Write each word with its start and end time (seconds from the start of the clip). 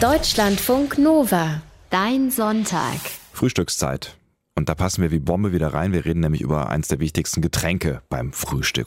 Deutschlandfunk 0.00 0.96
Nova. 0.96 1.60
Dein 1.90 2.30
Sonntag. 2.30 2.96
Frühstückszeit. 3.34 4.16
Und 4.56 4.70
da 4.70 4.74
passen 4.74 5.02
wir 5.02 5.10
wie 5.10 5.18
Bombe 5.18 5.52
wieder 5.52 5.74
rein. 5.74 5.92
Wir 5.92 6.06
reden 6.06 6.20
nämlich 6.20 6.40
über 6.40 6.70
eins 6.70 6.88
der 6.88 7.00
wichtigsten 7.00 7.42
Getränke 7.42 8.00
beim 8.08 8.32
Frühstück. 8.32 8.86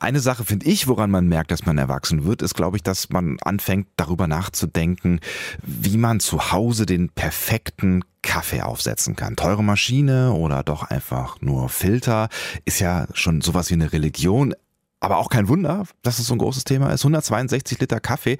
Eine 0.00 0.20
Sache 0.20 0.46
finde 0.46 0.64
ich, 0.64 0.88
woran 0.88 1.10
man 1.10 1.28
merkt, 1.28 1.50
dass 1.50 1.66
man 1.66 1.76
erwachsen 1.76 2.24
wird, 2.24 2.40
ist, 2.40 2.54
glaube 2.54 2.78
ich, 2.78 2.82
dass 2.82 3.10
man 3.10 3.36
anfängt, 3.42 3.88
darüber 3.96 4.26
nachzudenken, 4.26 5.20
wie 5.62 5.98
man 5.98 6.18
zu 6.18 6.50
Hause 6.50 6.86
den 6.86 7.10
perfekten 7.10 8.02
Kaffee 8.22 8.62
aufsetzen 8.62 9.16
kann. 9.16 9.36
Teure 9.36 9.62
Maschine 9.62 10.32
oder 10.32 10.62
doch 10.62 10.84
einfach 10.84 11.42
nur 11.42 11.68
Filter 11.68 12.30
ist 12.64 12.80
ja 12.80 13.06
schon 13.12 13.42
sowas 13.42 13.68
wie 13.68 13.74
eine 13.74 13.92
Religion. 13.92 14.54
Aber 15.00 15.18
auch 15.18 15.28
kein 15.28 15.48
Wunder, 15.48 15.84
dass 16.00 16.18
es 16.18 16.26
so 16.26 16.34
ein 16.34 16.38
großes 16.38 16.64
Thema 16.64 16.90
ist. 16.90 17.02
162 17.02 17.78
Liter 17.80 18.00
Kaffee 18.00 18.38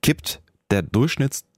kippt 0.00 0.40
der 0.70 0.82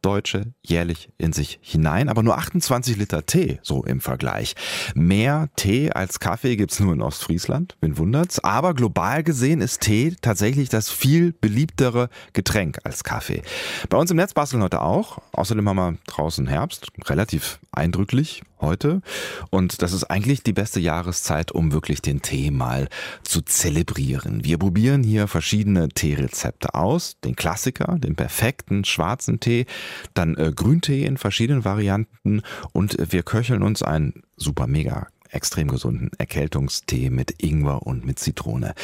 Durchschnittsdeutsche 0.02 0.52
jährlich 0.62 1.10
in 1.18 1.32
sich 1.32 1.58
hinein, 1.62 2.08
aber 2.08 2.22
nur 2.22 2.36
28 2.36 2.96
Liter 2.96 3.24
Tee, 3.24 3.58
so 3.62 3.84
im 3.84 4.00
Vergleich. 4.00 4.54
Mehr 4.94 5.48
Tee 5.56 5.90
als 5.92 6.20
Kaffee 6.20 6.56
gibt's 6.56 6.80
nur 6.80 6.92
in 6.92 7.02
Ostfriesland, 7.02 7.76
wen 7.80 7.96
wundert's. 7.98 8.40
Aber 8.40 8.74
global 8.74 9.22
gesehen 9.22 9.60
ist 9.60 9.80
Tee 9.80 10.14
tatsächlich 10.20 10.68
das 10.68 10.90
viel 10.90 11.32
beliebtere 11.32 12.08
Getränk 12.32 12.78
als 12.84 13.04
Kaffee. 13.04 13.42
Bei 13.88 13.96
uns 13.96 14.10
im 14.10 14.16
Netz 14.16 14.34
basteln 14.34 14.62
heute 14.62 14.82
auch. 14.82 15.18
Außerdem 15.32 15.68
haben 15.68 15.76
wir 15.76 15.98
draußen 16.06 16.46
Herbst, 16.46 16.88
relativ 17.06 17.60
eindrücklich 17.70 18.42
heute. 18.60 19.02
Und 19.50 19.82
das 19.82 19.92
ist 19.92 20.04
eigentlich 20.04 20.42
die 20.42 20.52
beste 20.52 20.80
Jahreszeit, 20.80 21.52
um 21.52 21.72
wirklich 21.72 22.00
den 22.00 22.22
Tee 22.22 22.50
mal 22.50 22.88
zu 23.22 23.42
zelebrieren. 23.42 24.44
Wir 24.44 24.56
probieren 24.58 25.02
hier 25.02 25.26
verschiedene 25.26 25.88
Teerezepte 25.88 26.74
aus. 26.74 27.18
Den 27.24 27.36
Klassiker, 27.36 27.98
den 27.98 28.14
perfekten 28.14 28.84
schwarzen 28.84 29.40
Tee, 29.40 29.66
dann 30.14 30.36
äh, 30.36 30.52
Grüntee 30.54 31.04
in 31.04 31.16
verschiedenen 31.16 31.64
Varianten 31.64 32.42
und 32.72 32.96
wir 33.12 33.22
köcheln 33.22 33.62
uns 33.62 33.82
einen 33.82 34.22
super 34.36 34.66
mega 34.66 35.08
extrem 35.30 35.68
gesunden 35.68 36.10
Erkältungstee 36.18 37.10
mit 37.10 37.42
Ingwer 37.42 37.86
und 37.86 38.04
mit 38.04 38.18
Zitrone. 38.18 38.74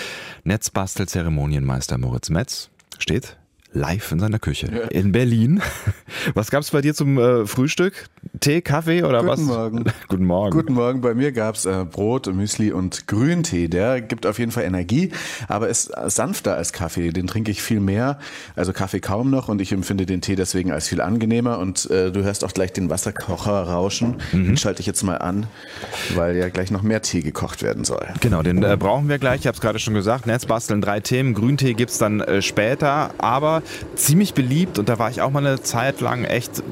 Netzbastel-Zeremonienmeister 0.44 1.98
Moritz 1.98 2.30
Metz 2.30 2.70
steht 2.98 3.36
live 3.78 4.12
in 4.12 4.20
seiner 4.20 4.38
Küche 4.38 4.66
in 4.90 5.12
Berlin. 5.12 5.62
Was 6.34 6.50
gab's 6.50 6.70
bei 6.70 6.80
dir 6.80 6.94
zum 6.94 7.18
äh, 7.18 7.46
Frühstück? 7.46 8.08
Tee, 8.40 8.60
Kaffee 8.60 9.02
oder 9.02 9.18
Guten 9.20 9.30
was? 9.30 9.40
Morgen. 9.40 9.84
Guten 10.08 10.24
Morgen. 10.24 10.50
Guten 10.50 10.74
Morgen. 10.74 11.00
Bei 11.00 11.14
mir 11.14 11.32
gab's 11.32 11.64
äh, 11.64 11.84
Brot, 11.90 12.26
Müsli 12.32 12.72
und 12.72 13.06
Grüntee. 13.06 13.68
Der 13.68 14.00
gibt 14.00 14.26
auf 14.26 14.38
jeden 14.38 14.52
Fall 14.52 14.64
Energie, 14.64 15.12
aber 15.48 15.68
ist 15.68 15.92
sanfter 16.06 16.56
als 16.56 16.72
Kaffee. 16.72 17.10
Den 17.10 17.26
trinke 17.26 17.50
ich 17.50 17.62
viel 17.62 17.80
mehr. 17.80 18.18
Also 18.56 18.72
Kaffee 18.72 19.00
kaum 19.00 19.30
noch 19.30 19.48
und 19.48 19.60
ich 19.60 19.72
empfinde 19.72 20.06
den 20.06 20.20
Tee 20.20 20.36
deswegen 20.36 20.72
als 20.72 20.88
viel 20.88 21.00
angenehmer. 21.00 21.58
Und 21.58 21.90
äh, 21.90 22.10
du 22.10 22.22
hörst 22.22 22.44
auch 22.44 22.52
gleich 22.52 22.72
den 22.72 22.90
Wasserkocher 22.90 23.62
rauschen. 23.62 24.16
Mhm. 24.32 24.46
Den 24.46 24.56
schalte 24.56 24.80
ich 24.80 24.86
jetzt 24.86 25.02
mal 25.02 25.16
an, 25.16 25.46
weil 26.14 26.36
ja 26.36 26.48
gleich 26.48 26.70
noch 26.70 26.82
mehr 26.82 27.02
Tee 27.02 27.20
gekocht 27.20 27.62
werden 27.62 27.84
soll. 27.84 28.06
Genau, 28.20 28.42
den 28.42 28.62
äh, 28.62 28.76
brauchen 28.76 29.08
wir 29.08 29.18
gleich. 29.18 29.40
Ich 29.40 29.46
habe 29.46 29.54
es 29.54 29.60
gerade 29.60 29.78
schon 29.78 29.94
gesagt. 29.94 30.26
Netzbasteln, 30.26 30.80
drei 30.80 31.00
Themen. 31.00 31.34
Grüntee 31.34 31.74
gibt's 31.74 31.98
dann 31.98 32.20
äh, 32.20 32.42
später, 32.42 33.10
aber 33.18 33.62
ziemlich 33.94 34.34
beliebt 34.34 34.78
und 34.78 34.88
da 34.88 34.98
war 34.98 35.10
ich 35.10 35.20
auch 35.22 35.30
mal 35.30 35.46
eine 35.46 35.62
Zeit 35.62 36.00
lang 36.00 36.24
echt 36.24 36.62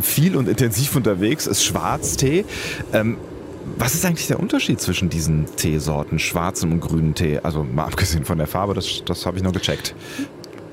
viel 0.00 0.36
und 0.36 0.48
intensiv 0.48 0.96
unterwegs, 0.96 1.46
ist 1.46 1.64
Schwarztee. 1.64 2.44
Ähm, 2.92 3.16
was 3.78 3.94
ist 3.94 4.04
eigentlich 4.06 4.28
der 4.28 4.38
Unterschied 4.38 4.80
zwischen 4.80 5.08
diesen 5.08 5.46
Teesorten, 5.56 6.18
schwarzem 6.18 6.72
und 6.72 6.80
grünen 6.80 7.14
Tee? 7.14 7.40
Also 7.42 7.64
mal 7.64 7.84
abgesehen 7.84 8.24
von 8.24 8.38
der 8.38 8.46
Farbe, 8.46 8.74
das, 8.74 9.02
das 9.04 9.26
habe 9.26 9.36
ich 9.36 9.42
noch 9.42 9.52
gecheckt. 9.52 9.94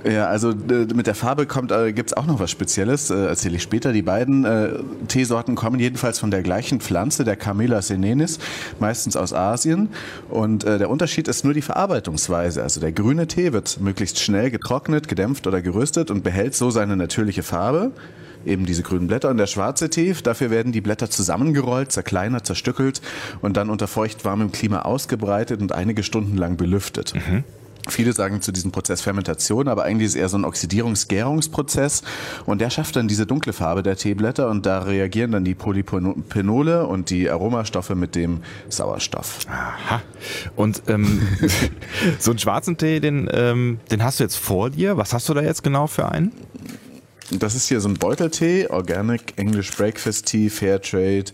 Ja, 0.04 0.28
also 0.28 0.50
äh, 0.52 0.86
mit 0.94 1.08
der 1.08 1.16
Farbe 1.16 1.46
kommt 1.46 1.72
äh, 1.72 1.94
gibt's 1.94 2.14
auch 2.14 2.26
noch 2.26 2.40
was 2.40 2.52
Spezielles, 2.52 3.10
äh, 3.10 3.26
erzähle 3.26 3.56
ich 3.56 3.64
später. 3.64 3.94
Die 3.94 4.02
beiden 4.02 4.44
äh, 4.44 4.70
Teesorten 5.08 5.56
kommen 5.56 5.80
jedenfalls 5.80 6.20
von 6.20 6.30
der 6.30 6.44
gleichen 6.44 6.82
Pflanze, 6.82 7.24
der 7.24 7.38
Camellia 7.38 7.82
senenis, 7.82 8.40
meistens 8.80 9.16
aus 9.16 9.34
Asien. 9.34 9.90
Und 10.30 10.66
äh, 10.66 10.78
der 10.78 10.90
Unterschied 10.90 11.30
ist 11.30 11.46
nur 11.46 11.54
die 11.54 11.62
Verarbeitungsweise. 11.62 12.64
Also 12.64 12.82
der 12.82 12.92
grüne 12.92 13.28
Tee 13.28 13.54
wird 13.54 13.80
möglichst 13.80 14.20
schnell 14.20 14.52
getrocknet, 14.52 15.08
gedämpft 15.08 15.48
oder 15.48 15.62
geröstet 15.62 16.12
und 16.12 16.24
behält 16.24 16.56
so 16.56 16.70
seine 16.70 16.98
natürliche 16.98 17.44
Farbe 17.44 17.92
eben 18.46 18.66
diese 18.66 18.84
grünen 18.84 19.08
Blätter. 19.08 19.30
Und 19.30 19.38
der 19.38 19.48
schwarze 19.48 19.90
Tee, 19.90 20.14
dafür 20.22 20.50
werden 20.50 20.74
die 20.74 20.82
Blätter 20.82 21.10
zusammengerollt, 21.10 21.94
zerkleinert, 21.94 22.46
zerstückelt 22.46 23.02
und 23.42 23.56
dann 23.56 23.70
unter 23.70 23.88
feuchtwarmem 23.88 24.52
Klima 24.52 24.82
ausgebreitet 24.82 25.62
und 25.62 25.72
einige 25.72 26.04
Stunden 26.04 26.36
lang 26.36 26.58
belüftet. 26.58 27.14
Viele 27.90 28.14
sagen 28.14 28.42
zu 28.42 28.52
diesem 28.52 28.72
Prozess 28.72 29.02
Fermentation, 29.02 29.68
aber 29.68 29.84
eigentlich 29.84 30.06
ist 30.08 30.12
es 30.14 30.22
eher 30.22 30.30
so 30.30 30.38
ein 30.38 30.46
Oxidierungs-Gärungsprozess 30.46 32.04
und 32.46 32.62
der 32.62 32.70
schafft 32.70 32.96
dann 32.96 33.08
diese 33.08 33.26
dunkle 33.26 33.52
Farbe 33.52 33.84
der 33.84 33.98
Teeblätter 33.98 34.50
und 34.50 34.66
da 34.66 34.80
reagieren 34.80 35.32
dann 35.32 35.44
die 35.44 35.54
Polypenole 35.54 36.88
und 36.88 37.10
die 37.10 37.30
Aromastoffe 37.30 37.96
mit 37.96 38.16
dem 38.16 38.42
Sauerstoff. 38.70 39.40
Aha. 39.50 40.02
Und 40.56 40.84
ähm, 40.88 41.28
so 42.20 42.32
einen 42.32 42.40
schwarzen 42.40 42.78
Tee, 42.78 43.00
den, 43.00 43.30
ähm, 43.32 43.80
den 43.92 44.04
hast 44.04 44.20
du 44.20 44.24
jetzt 44.24 44.38
vor 44.38 44.70
dir. 44.70 44.98
Was 44.98 45.14
hast 45.14 45.28
du 45.28 45.34
da 45.34 45.42
jetzt 45.42 45.64
genau 45.64 45.88
für 45.88 46.10
einen? 46.10 46.32
Das 47.32 47.56
ist 47.56 47.68
hier 47.68 47.80
so 47.80 47.90
ein 47.90 47.96
Beuteltee, 47.96 48.68
Organic 48.68 49.34
English 49.38 49.72
Breakfast 49.72 50.28
Tea, 50.28 50.50
Fairtrade 50.50 51.26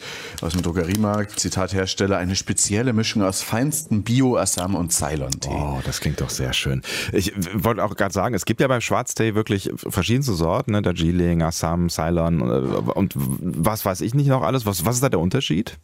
aus 0.41 0.53
dem 0.53 0.61
Drogeriemarkt, 0.61 1.39
Zitat 1.39 1.73
Hersteller, 1.73 2.17
eine 2.17 2.35
spezielle 2.35 2.93
Mischung 2.93 3.23
aus 3.23 3.41
feinstem 3.41 4.03
Bio-Assam 4.03 4.75
und 4.75 4.93
Ceylon-Tee. 4.93 5.49
Oh, 5.51 5.79
das 5.85 5.99
klingt 5.99 6.21
doch 6.21 6.29
sehr 6.29 6.53
schön. 6.53 6.83
Ich 7.11 7.33
wollte 7.53 7.83
auch 7.83 7.95
gerade 7.95 8.13
sagen, 8.13 8.35
es 8.35 8.45
gibt 8.45 8.61
ja 8.61 8.67
beim 8.67 8.81
Schwarztee 8.81 9.35
wirklich 9.35 9.71
verschiedenste 9.75 10.33
Sorten, 10.33 10.71
ne? 10.71 10.81
Darjeeling, 10.81 11.41
Assam, 11.41 11.89
Ceylon 11.89 12.41
äh, 12.41 12.43
und 12.43 13.13
was 13.15 13.83
weiß 13.83 14.01
ich 14.01 14.13
nicht 14.13 14.27
noch 14.27 14.43
alles. 14.43 14.65
Was, 14.65 14.85
was 14.85 14.95
ist 14.95 15.03
da 15.03 15.09
der 15.09 15.19
Unterschied? 15.19 15.77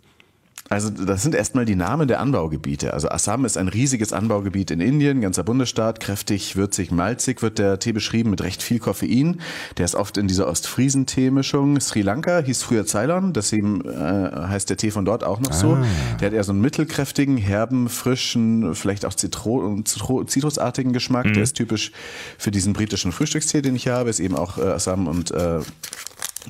Also 0.67 0.89
das 0.89 1.21
sind 1.21 1.35
erstmal 1.35 1.65
die 1.65 1.75
Namen 1.75 2.07
der 2.07 2.19
Anbaugebiete. 2.19 2.91
Also 2.91 3.07
Assam 3.09 3.45
ist 3.45 3.55
ein 3.55 3.67
riesiges 3.67 4.13
Anbaugebiet 4.13 4.71
in 4.71 4.81
Indien, 4.81 5.21
ganzer 5.21 5.43
Bundesstaat, 5.43 5.99
kräftig, 5.99 6.55
würzig, 6.55 6.89
malzig 6.89 7.43
wird 7.43 7.59
der 7.59 7.77
Tee 7.77 7.91
beschrieben 7.91 8.31
mit 8.31 8.41
recht 8.41 8.63
viel 8.63 8.79
Koffein. 8.79 9.41
Der 9.77 9.85
ist 9.85 9.93
oft 9.93 10.17
in 10.17 10.27
dieser 10.27 10.47
Ostfriesen-Tee-Mischung. 10.47 11.79
Sri 11.79 12.01
Lanka 12.01 12.39
hieß 12.39 12.63
früher 12.63 12.83
Ceylon, 12.87 13.31
deswegen 13.31 13.81
äh, 13.85 14.31
heißt 14.47 14.67
der 14.71 14.77
Tee 14.77 14.89
von 14.89 15.05
dort 15.05 15.23
auch 15.23 15.39
noch 15.39 15.53
so. 15.53 15.77
Der 16.19 16.27
hat 16.27 16.33
eher 16.33 16.43
so 16.43 16.51
einen 16.51 16.61
mittelkräftigen, 16.61 17.37
herben, 17.37 17.87
frischen, 17.87 18.73
vielleicht 18.73 19.05
auch 19.05 19.13
Zitro 19.13 19.83
zitrusartigen 19.83 20.93
Geschmack. 20.93 21.31
Der 21.31 21.43
ist 21.43 21.53
typisch 21.53 21.91
für 22.39 22.49
diesen 22.49 22.73
britischen 22.73 23.11
Frühstückstee, 23.11 23.61
den 23.61 23.75
ich 23.75 23.87
habe. 23.87 24.09
Ist 24.09 24.19
eben 24.19 24.35
auch 24.35 24.57
äh, 24.57 24.61
Assam 24.61 25.07
und 25.07 25.29
äh, 25.29 25.59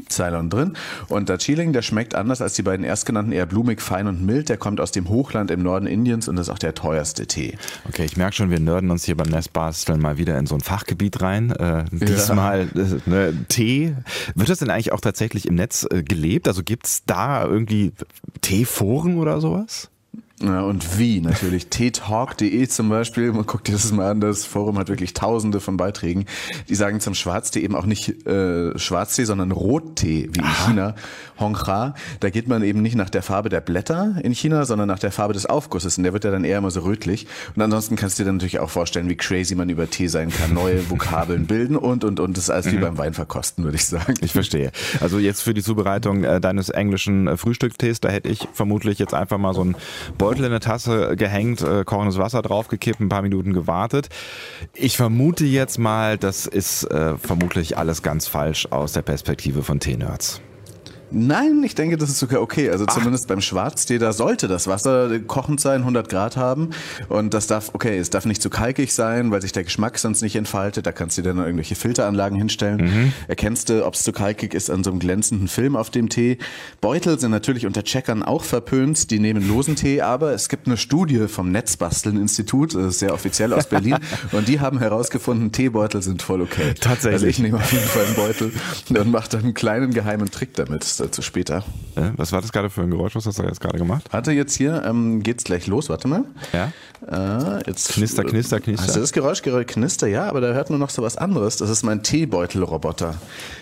Ceylon 0.10 0.50
drin. 0.50 0.74
Und 1.08 1.30
der 1.30 1.38
Chilling, 1.38 1.74
der 1.74 1.82
schmeckt 1.82 2.16
anders 2.16 2.42
als 2.42 2.54
die 2.54 2.64
beiden 2.64 2.86
erstgenannten, 2.86 3.32
eher 3.32 3.46
blumig, 3.46 3.82
fein 3.82 4.08
und 4.08 4.26
mild. 4.26 4.50
Der 4.50 4.58
kommt 4.58 4.80
aus 4.80 4.92
dem 4.92 5.10
Hochland 5.10 5.52
im 5.52 5.64
Norden 5.64 5.88
Indiens 5.88 6.28
und 6.28 6.38
ist 6.38 6.50
auch 6.50 6.60
der 6.60 6.74
teuerste 6.74 7.28
Tee. 7.28 7.58
Okay, 7.88 8.06
ich 8.06 8.18
merke 8.18 8.36
schon, 8.36 8.50
wir 8.50 8.60
nörden 8.60 8.92
uns 8.92 9.04
hier 9.04 9.16
beim 9.16 9.30
Nestbasteln 9.30 10.00
mal 10.00 10.18
wieder 10.18 10.38
in 10.38 10.46
so 10.46 10.56
ein 10.56 10.62
Fachgebiet 10.62 11.22
rein. 11.22 11.52
Äh, 11.52 11.86
diesmal 11.92 12.68
äh, 12.76 13.10
ne, 13.10 13.46
Tee. 13.48 13.96
Wird 14.36 14.50
das 14.50 14.60
denn 14.60 14.70
eigentlich 14.70 14.92
auch 14.92 15.02
tatsächlich 15.02 15.48
im 15.48 15.56
Netz 15.56 15.88
äh, 15.90 16.04
gelebt? 16.04 16.48
Also 16.48 16.64
gibt's 16.64 17.04
da 17.06 17.46
irgendwie 17.46 17.94
Teeforen 18.42 19.18
oder 19.18 19.42
sowas? 19.42 19.90
Ja, 20.42 20.64
und 20.64 21.00
wie 21.00 21.22
natürlich. 21.22 21.68
teetalk.de 21.70 22.68
zum 22.68 22.90
Beispiel, 22.90 23.32
man 23.32 23.46
guckt 23.46 23.70
dir 23.70 23.72
das 23.72 23.92
mal 23.94 24.12
an, 24.12 24.20
das 24.20 24.44
Forum 24.44 24.78
hat 24.78 24.90
wirklich 24.90 25.14
tausende 25.14 25.62
von 25.62 25.78
Beiträgen. 25.78 26.26
Die 26.68 26.76
sagen 26.76 27.00
zum 27.00 27.14
Schwarztee 27.14 27.62
eben 27.62 27.74
auch 27.74 27.86
nicht 27.86 28.28
äh, 28.28 28.78
Schwarztee, 28.78 29.24
sondern 29.24 29.52
Rottee, 29.52 30.30
wie 30.34 30.40
in 30.40 30.46
China, 30.46 30.96
Hongcha. 31.40 31.94
Da 32.20 32.30
geht 32.30 32.50
man 32.50 32.64
eben 32.64 32.82
nicht 32.82 32.96
nach 32.96 33.10
der 33.10 33.24
Farbe 33.24 33.48
der 33.48 33.62
Blätter 33.62 34.16
in 34.24 34.34
China, 34.34 34.66
sondern 34.66 34.90
nach 34.90 35.00
der 35.00 35.14
Farbe 35.14 35.34
des 35.34 35.46
Aufgusses. 35.46 35.98
Und 35.98 36.04
der 36.04 36.12
wird 36.12 36.26
ja 36.26 36.32
dann 36.32 36.44
eher 36.44 36.58
immer 36.58 36.72
so 36.72 36.82
rötlich. 36.82 37.28
Und 37.56 37.62
ansonsten 37.62 37.96
kannst 37.96 38.20
du 38.20 38.24
dir 38.24 38.28
dann 38.28 38.36
natürlich 38.36 38.60
auch 38.60 38.70
vorstellen, 38.70 39.08
wie 39.08 39.16
crazy 39.16 39.56
man 39.56 39.70
über 39.70 39.90
Tee 39.90 40.08
sein 40.08 40.32
kann, 40.32 40.54
neue 40.54 40.90
Vokabeln 40.90 41.48
bilden 41.48 41.78
und, 41.78 42.04
und, 42.04 42.20
und. 42.20 42.36
Das 42.36 42.46
ist 42.46 42.50
alles 42.50 42.72
wie 42.74 42.78
beim 42.78 42.98
Wein 42.98 43.14
verkosten, 43.14 43.64
würde 43.64 43.78
ich 43.78 43.86
sagen. 43.86 44.16
Ich 44.20 44.34
verstehe. 44.34 44.72
Also 45.00 45.18
jetzt 45.18 45.42
für 45.42 45.54
die 45.54 45.64
Zubereitung 45.64 46.26
äh, 46.26 46.42
deines 46.42 46.68
englischen 46.68 47.28
äh, 47.28 47.38
Frühstückstees, 47.38 48.02
da 48.02 48.10
hätte 48.10 48.28
ich 48.28 48.50
vermutlich 48.52 49.00
jetzt 49.00 49.14
einfach 49.14 49.38
mal 49.38 49.54
so 49.54 49.62
einen 49.62 49.76
Beutel 50.26 50.46
in 50.46 50.52
eine 50.52 50.60
Tasse 50.60 51.16
gehängt, 51.16 51.62
äh, 51.62 51.84
kochendes 51.84 52.18
Wasser 52.18 52.42
draufgekippt, 52.42 53.00
ein 53.00 53.10
paar 53.10 53.22
Minuten 53.22 53.54
gewartet. 53.54 54.10
Ich 54.74 54.98
vermute 54.98 55.46
jetzt 55.46 55.78
mal, 55.78 56.18
das 56.18 56.48
ist 56.48 56.84
äh, 56.86 57.16
vermutlich 57.16 57.78
alles 57.78 58.02
ganz 58.02 58.28
falsch 58.28 58.68
aus 58.72 58.94
der 58.94 59.04
Perspektive 59.04 59.62
von 59.62 59.80
Teenerds. 59.80 60.42
Nein, 61.12 61.64
ich 61.64 61.76
denke, 61.76 61.98
das 61.98 62.10
ist 62.10 62.20
sogar 62.20 62.42
okay. 62.42 62.70
Also 62.70 62.86
Ach. 62.88 62.94
zumindest 62.94 63.28
beim 63.28 63.42
Schwarztee, 63.42 63.98
da 63.98 64.14
sollte 64.14 64.48
das 64.48 64.68
Wasser 64.68 65.20
kochend 65.20 65.62
sein, 65.62 65.82
100 65.82 66.10
Grad 66.10 66.38
haben. 66.38 66.72
Und 67.10 67.34
das 67.34 67.48
darf, 67.48 67.72
okay, 67.74 67.98
es 67.98 68.10
darf 68.10 68.26
nicht 68.26 68.42
zu 68.42 68.50
kalkig 68.50 68.94
sein, 68.94 69.32
weil 69.32 69.42
sich 69.42 69.52
der 69.52 69.64
Geschmack 69.64 69.98
sonst 69.98 70.22
nicht 70.22 70.36
entfaltet. 70.36 70.86
Da 70.86 70.92
kannst 70.92 71.18
du 71.18 71.22
dir 71.22 71.30
dann 71.30 71.40
irgendwelche 71.40 71.76
Filteranlagen 71.76 72.38
hinstellen. 72.38 72.78
Mhm. 72.78 73.14
Erkennst 73.28 73.70
du, 73.70 73.86
ob 73.86 73.94
es 73.94 74.04
zu 74.04 74.12
kalkig 74.12 74.54
ist, 74.54 74.70
an 74.70 74.84
so 74.84 74.92
einem 74.92 75.00
glänzenden 75.00 75.48
Film 75.48 75.76
auf 75.76 75.90
dem 75.90 76.10
Tee. 76.10 76.38
Beutel 76.82 77.20
sind 77.20 77.32
natürlich 77.32 77.66
unter 77.66 77.84
Checkern 77.84 78.24
auch 78.24 78.44
verpönt. 78.44 79.12
Die 79.12 79.20
nehmen 79.20 79.48
losen 79.48 79.76
Tee, 79.76 80.02
aber 80.02 80.34
es 80.34 80.50
gibt 80.50 80.68
eine 80.68 80.78
Studie 80.78 81.28
vom 81.28 81.52
Netzbasteln-Institut, 81.52 82.76
sehr 82.94 83.14
offiziell 83.14 83.54
aus 83.54 83.68
Berlin. 83.68 83.98
und 84.32 84.48
die 84.48 84.60
haben 84.60 84.80
herausgefunden, 84.80 85.52
Teebeutel 85.52 86.02
sind 86.02 86.22
voll 86.22 86.42
okay. 86.42 86.74
Tatsächlich. 86.80 87.14
Also 87.14 87.28
ich 87.28 87.40
nehme 87.40 87.58
auf 87.58 87.72
jeden 87.72 87.86
Fall 87.86 88.06
einen 88.06 88.16
Beutel 88.16 88.52
und 88.90 89.12
mache 89.12 89.30
dann 89.30 89.44
einen 89.44 89.54
kleinen 89.54 89.94
geheimen 89.94 90.32
Trick 90.32 90.54
damit 90.56 90.95
dazu 90.98 91.22
später. 91.22 91.64
Ja, 91.96 92.14
was 92.18 92.32
war 92.32 92.42
das 92.42 92.52
gerade 92.52 92.70
für 92.70 92.82
ein 92.82 92.92
Geräusch? 92.92 93.16
Was 93.16 93.26
hast 93.26 93.40
du 93.40 93.44
jetzt 93.44 93.62
gerade 93.62 93.78
gemacht? 93.78 94.06
Warte, 94.12 94.32
jetzt 94.32 94.56
hier 94.56 94.84
ähm, 94.86 95.24
geht's 95.24 95.44
gleich 95.44 95.68
los. 95.68 95.90
Warte 95.90 96.08
mal. 96.08 96.26
Ja. 96.54 96.72
Äh, 97.08 97.64
jetzt, 97.68 97.90
knister, 97.90 98.24
knister, 98.24 98.60
knister. 98.60 98.88
Also 98.88 99.00
das 99.00 99.14
Geräusch 99.14 99.42
knister, 99.42 100.08
ja, 100.08 100.28
aber 100.28 100.42
da 100.42 100.54
hört 100.54 100.70
nur 100.70 100.80
noch 100.80 100.90
so 100.90 101.02
was 101.02 101.18
anderes. 101.18 101.58
Das 101.58 101.70
ist 101.70 101.84
mein 101.84 102.04
Teebeutelroboter. 102.04 103.16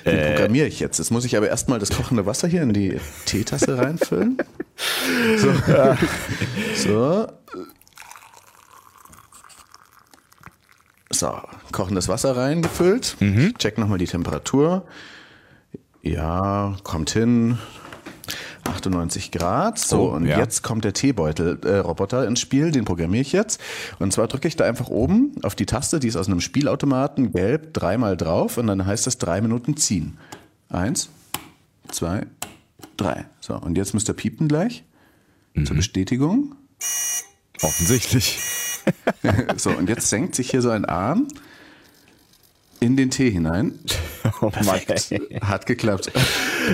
Den 0.05 0.17
äh. 0.17 0.31
programmiere 0.33 0.67
ich 0.67 0.79
jetzt. 0.79 0.97
Jetzt 0.97 1.11
muss 1.11 1.25
ich 1.25 1.37
aber 1.37 1.47
erstmal 1.47 1.79
das 1.79 1.91
kochende 1.91 2.25
Wasser 2.25 2.47
hier 2.47 2.61
in 2.61 2.73
die 2.73 2.99
Teetasse 3.25 3.77
reinfüllen. 3.77 4.37
so. 5.37 5.49
Ja. 5.71 5.97
so. 6.75 7.27
So, 11.11 11.39
kochendes 11.71 12.07
Wasser 12.07 12.35
reingefüllt. 12.35 13.17
Mhm. 13.19 13.53
Check 13.57 13.77
nochmal 13.77 13.99
die 13.99 14.07
Temperatur. 14.07 14.83
Ja, 16.03 16.75
kommt 16.83 17.11
hin. 17.11 17.57
98 18.65 19.31
Grad. 19.31 19.79
So, 19.79 20.09
oh, 20.09 20.15
und 20.15 20.25
ja. 20.25 20.37
jetzt 20.37 20.61
kommt 20.61 20.83
der 20.83 20.93
Teebeutel-Roboter 20.93 22.23
äh, 22.23 22.27
ins 22.27 22.39
Spiel, 22.39 22.71
den 22.71 22.85
programmiere 22.85 23.21
ich 23.21 23.31
jetzt. 23.31 23.59
Und 23.99 24.13
zwar 24.13 24.27
drücke 24.27 24.47
ich 24.47 24.55
da 24.55 24.65
einfach 24.65 24.89
oben 24.89 25.33
auf 25.43 25.55
die 25.55 25.65
Taste, 25.65 25.99
die 25.99 26.07
ist 26.07 26.15
aus 26.15 26.27
einem 26.27 26.41
Spielautomaten, 26.41 27.31
gelb, 27.31 27.73
dreimal 27.73 28.17
drauf 28.17 28.57
und 28.57 28.67
dann 28.67 28.85
heißt 28.85 29.07
es 29.07 29.17
drei 29.17 29.41
Minuten 29.41 29.77
ziehen. 29.77 30.17
Eins, 30.69 31.09
zwei, 31.89 32.25
drei. 32.97 33.25
So, 33.39 33.55
und 33.55 33.77
jetzt 33.77 33.93
müsst 33.93 34.09
ihr 34.09 34.13
piepen 34.13 34.47
gleich. 34.47 34.83
Mhm. 35.53 35.65
Zur 35.65 35.75
Bestätigung. 35.77 36.55
Offensichtlich. 37.61 38.39
so, 39.57 39.69
und 39.71 39.87
jetzt 39.87 40.09
senkt 40.09 40.35
sich 40.35 40.51
hier 40.51 40.61
so 40.61 40.69
ein 40.69 40.85
Arm 40.85 41.27
in 42.79 42.97
den 42.97 43.09
Tee 43.11 43.31
hinein. 43.31 43.79
Oh 44.41 44.49
Perfekt. 44.49 45.13
Hat 45.41 45.65
geklappt. 45.65 46.11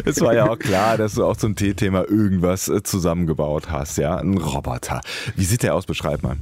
Es 0.06 0.22
war 0.22 0.36
ja 0.36 0.50
auch 0.50 0.58
klar, 0.58 0.98
dass 0.98 1.16
du 1.16 1.26
auch 1.26 1.36
zum 1.36 1.56
Teethema 1.56 2.04
irgendwas 2.04 2.68
äh, 2.68 2.84
zusammengebaut 2.84 3.72
hast, 3.72 3.98
ja? 3.98 4.18
Ein 4.18 4.38
Roboter. 4.38 5.02
Wie 5.36 5.46
sieht 5.46 5.64
der 5.64 5.74
aus? 5.74 5.88
Beschreib 5.88 6.22
mal. 6.22 6.38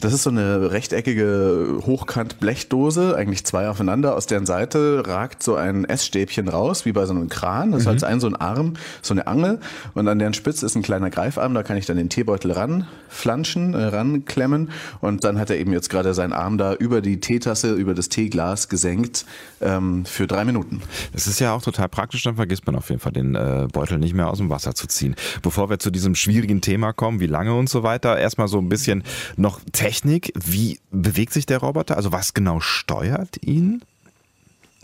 Das 0.00 0.12
ist 0.12 0.22
so 0.22 0.30
eine 0.30 0.70
rechteckige 0.70 1.78
Hochkant-Blechdose, 1.84 3.16
eigentlich 3.16 3.44
zwei 3.44 3.68
aufeinander. 3.68 4.16
Aus 4.16 4.26
deren 4.26 4.46
Seite 4.46 5.02
ragt 5.06 5.42
so 5.42 5.54
ein 5.54 5.84
Essstäbchen 5.84 6.48
raus, 6.48 6.84
wie 6.84 6.92
bei 6.92 7.06
so 7.06 7.14
einem 7.14 7.28
Kran. 7.28 7.72
Das 7.72 7.84
mhm. 7.84 7.96
ist 7.96 8.02
halt 8.02 8.04
ein 8.04 8.20
so 8.20 8.26
ein 8.26 8.36
Arm, 8.36 8.74
so 9.00 9.14
eine 9.14 9.26
Angel. 9.26 9.60
Und 9.94 10.08
an 10.08 10.18
deren 10.18 10.34
Spitze 10.34 10.66
ist 10.66 10.76
ein 10.76 10.82
kleiner 10.82 11.10
Greifarm. 11.10 11.54
Da 11.54 11.62
kann 11.62 11.76
ich 11.76 11.86
dann 11.86 11.96
den 11.96 12.08
Teebeutel 12.08 12.52
ranflanschen, 12.52 13.74
äh, 13.74 13.84
ranklemmen. 13.84 14.70
Und 15.00 15.24
dann 15.24 15.38
hat 15.38 15.50
er 15.50 15.58
eben 15.58 15.72
jetzt 15.72 15.90
gerade 15.90 16.14
seinen 16.14 16.32
Arm 16.32 16.58
da 16.58 16.74
über 16.74 17.00
die 17.00 17.20
Teetasse, 17.20 17.72
über 17.72 17.94
das 17.94 18.08
Teeglas 18.08 18.68
gesenkt 18.68 19.24
ähm, 19.60 20.04
für 20.04 20.26
drei 20.26 20.44
Minuten. 20.44 20.82
Das 21.12 21.26
ist 21.26 21.40
ja 21.40 21.52
auch 21.54 21.62
total 21.62 21.88
praktisch. 21.88 22.22
Dann 22.22 22.36
vergisst 22.36 22.66
man 22.66 22.76
auf 22.76 22.88
jeden 22.88 23.00
Fall 23.00 23.12
den 23.12 23.34
äh, 23.34 23.68
Beutel 23.72 23.98
nicht 23.98 24.14
mehr 24.14 24.28
aus 24.28 24.38
dem 24.38 24.50
Wasser 24.50 24.74
zu 24.74 24.86
ziehen. 24.86 25.14
Bevor 25.42 25.70
wir 25.70 25.78
zu 25.78 25.90
diesem 25.90 26.14
schwierigen 26.14 26.60
Thema 26.60 26.92
kommen, 26.92 27.20
wie 27.20 27.26
lange 27.26 27.54
und 27.54 27.68
so 27.68 27.82
weiter, 27.82 28.18
erstmal 28.18 28.48
so 28.48 28.58
ein 28.58 28.68
bisschen 28.68 29.02
noch 29.36 29.61
Technik. 29.72 30.32
Wie 30.34 30.80
bewegt 30.90 31.32
sich 31.32 31.46
der 31.46 31.58
Roboter? 31.58 31.96
Also 31.96 32.12
was 32.12 32.34
genau 32.34 32.60
steuert 32.60 33.42
ihn? 33.42 33.82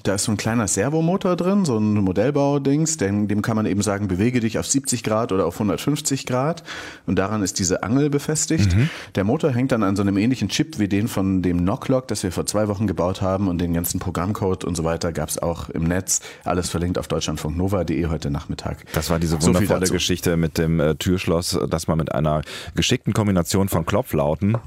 Da 0.04 0.14
ist 0.14 0.24
so 0.24 0.32
ein 0.32 0.36
kleiner 0.36 0.68
Servomotor 0.68 1.34
drin, 1.34 1.64
so 1.64 1.76
ein 1.76 1.94
Modellbau-Dings, 1.94 2.98
dem, 2.98 3.26
dem 3.26 3.42
kann 3.42 3.56
man 3.56 3.66
eben 3.66 3.82
sagen, 3.82 4.06
bewege 4.06 4.38
dich 4.38 4.58
auf 4.58 4.66
70 4.66 5.02
Grad 5.02 5.32
oder 5.32 5.44
auf 5.44 5.54
150 5.54 6.24
Grad. 6.24 6.62
Und 7.06 7.18
daran 7.18 7.42
ist 7.42 7.58
diese 7.58 7.82
Angel 7.82 8.08
befestigt. 8.08 8.76
Mhm. 8.76 8.90
Der 9.16 9.24
Motor 9.24 9.50
hängt 9.50 9.72
dann 9.72 9.82
an 9.82 9.96
so 9.96 10.02
einem 10.02 10.16
ähnlichen 10.16 10.48
Chip 10.48 10.78
wie 10.78 10.86
den 10.86 11.08
von 11.08 11.42
dem 11.42 11.58
Knocklock, 11.58 12.06
das 12.06 12.22
wir 12.22 12.30
vor 12.30 12.46
zwei 12.46 12.68
Wochen 12.68 12.86
gebaut 12.86 13.22
haben. 13.22 13.48
Und 13.48 13.58
den 13.58 13.74
ganzen 13.74 13.98
Programmcode 13.98 14.64
und 14.64 14.76
so 14.76 14.84
weiter 14.84 15.12
gab 15.12 15.30
es 15.30 15.38
auch 15.38 15.68
im 15.68 15.84
Netz. 15.84 16.20
Alles 16.44 16.70
verlinkt 16.70 16.96
auf 16.96 17.08
deutschlandfunknova.de 17.08 18.06
heute 18.06 18.30
Nachmittag. 18.30 18.84
Das 18.92 19.10
war 19.10 19.18
diese 19.18 19.42
wundervolle 19.42 19.86
so 19.86 19.92
Geschichte 19.92 20.36
mit 20.36 20.58
dem 20.58 20.78
äh, 20.78 20.94
Türschloss, 20.94 21.58
dass 21.68 21.88
man 21.88 21.98
mit 21.98 22.12
einer 22.12 22.42
geschickten 22.76 23.12
Kombination 23.12 23.68
von 23.68 23.84
Klopflauten 23.84 24.58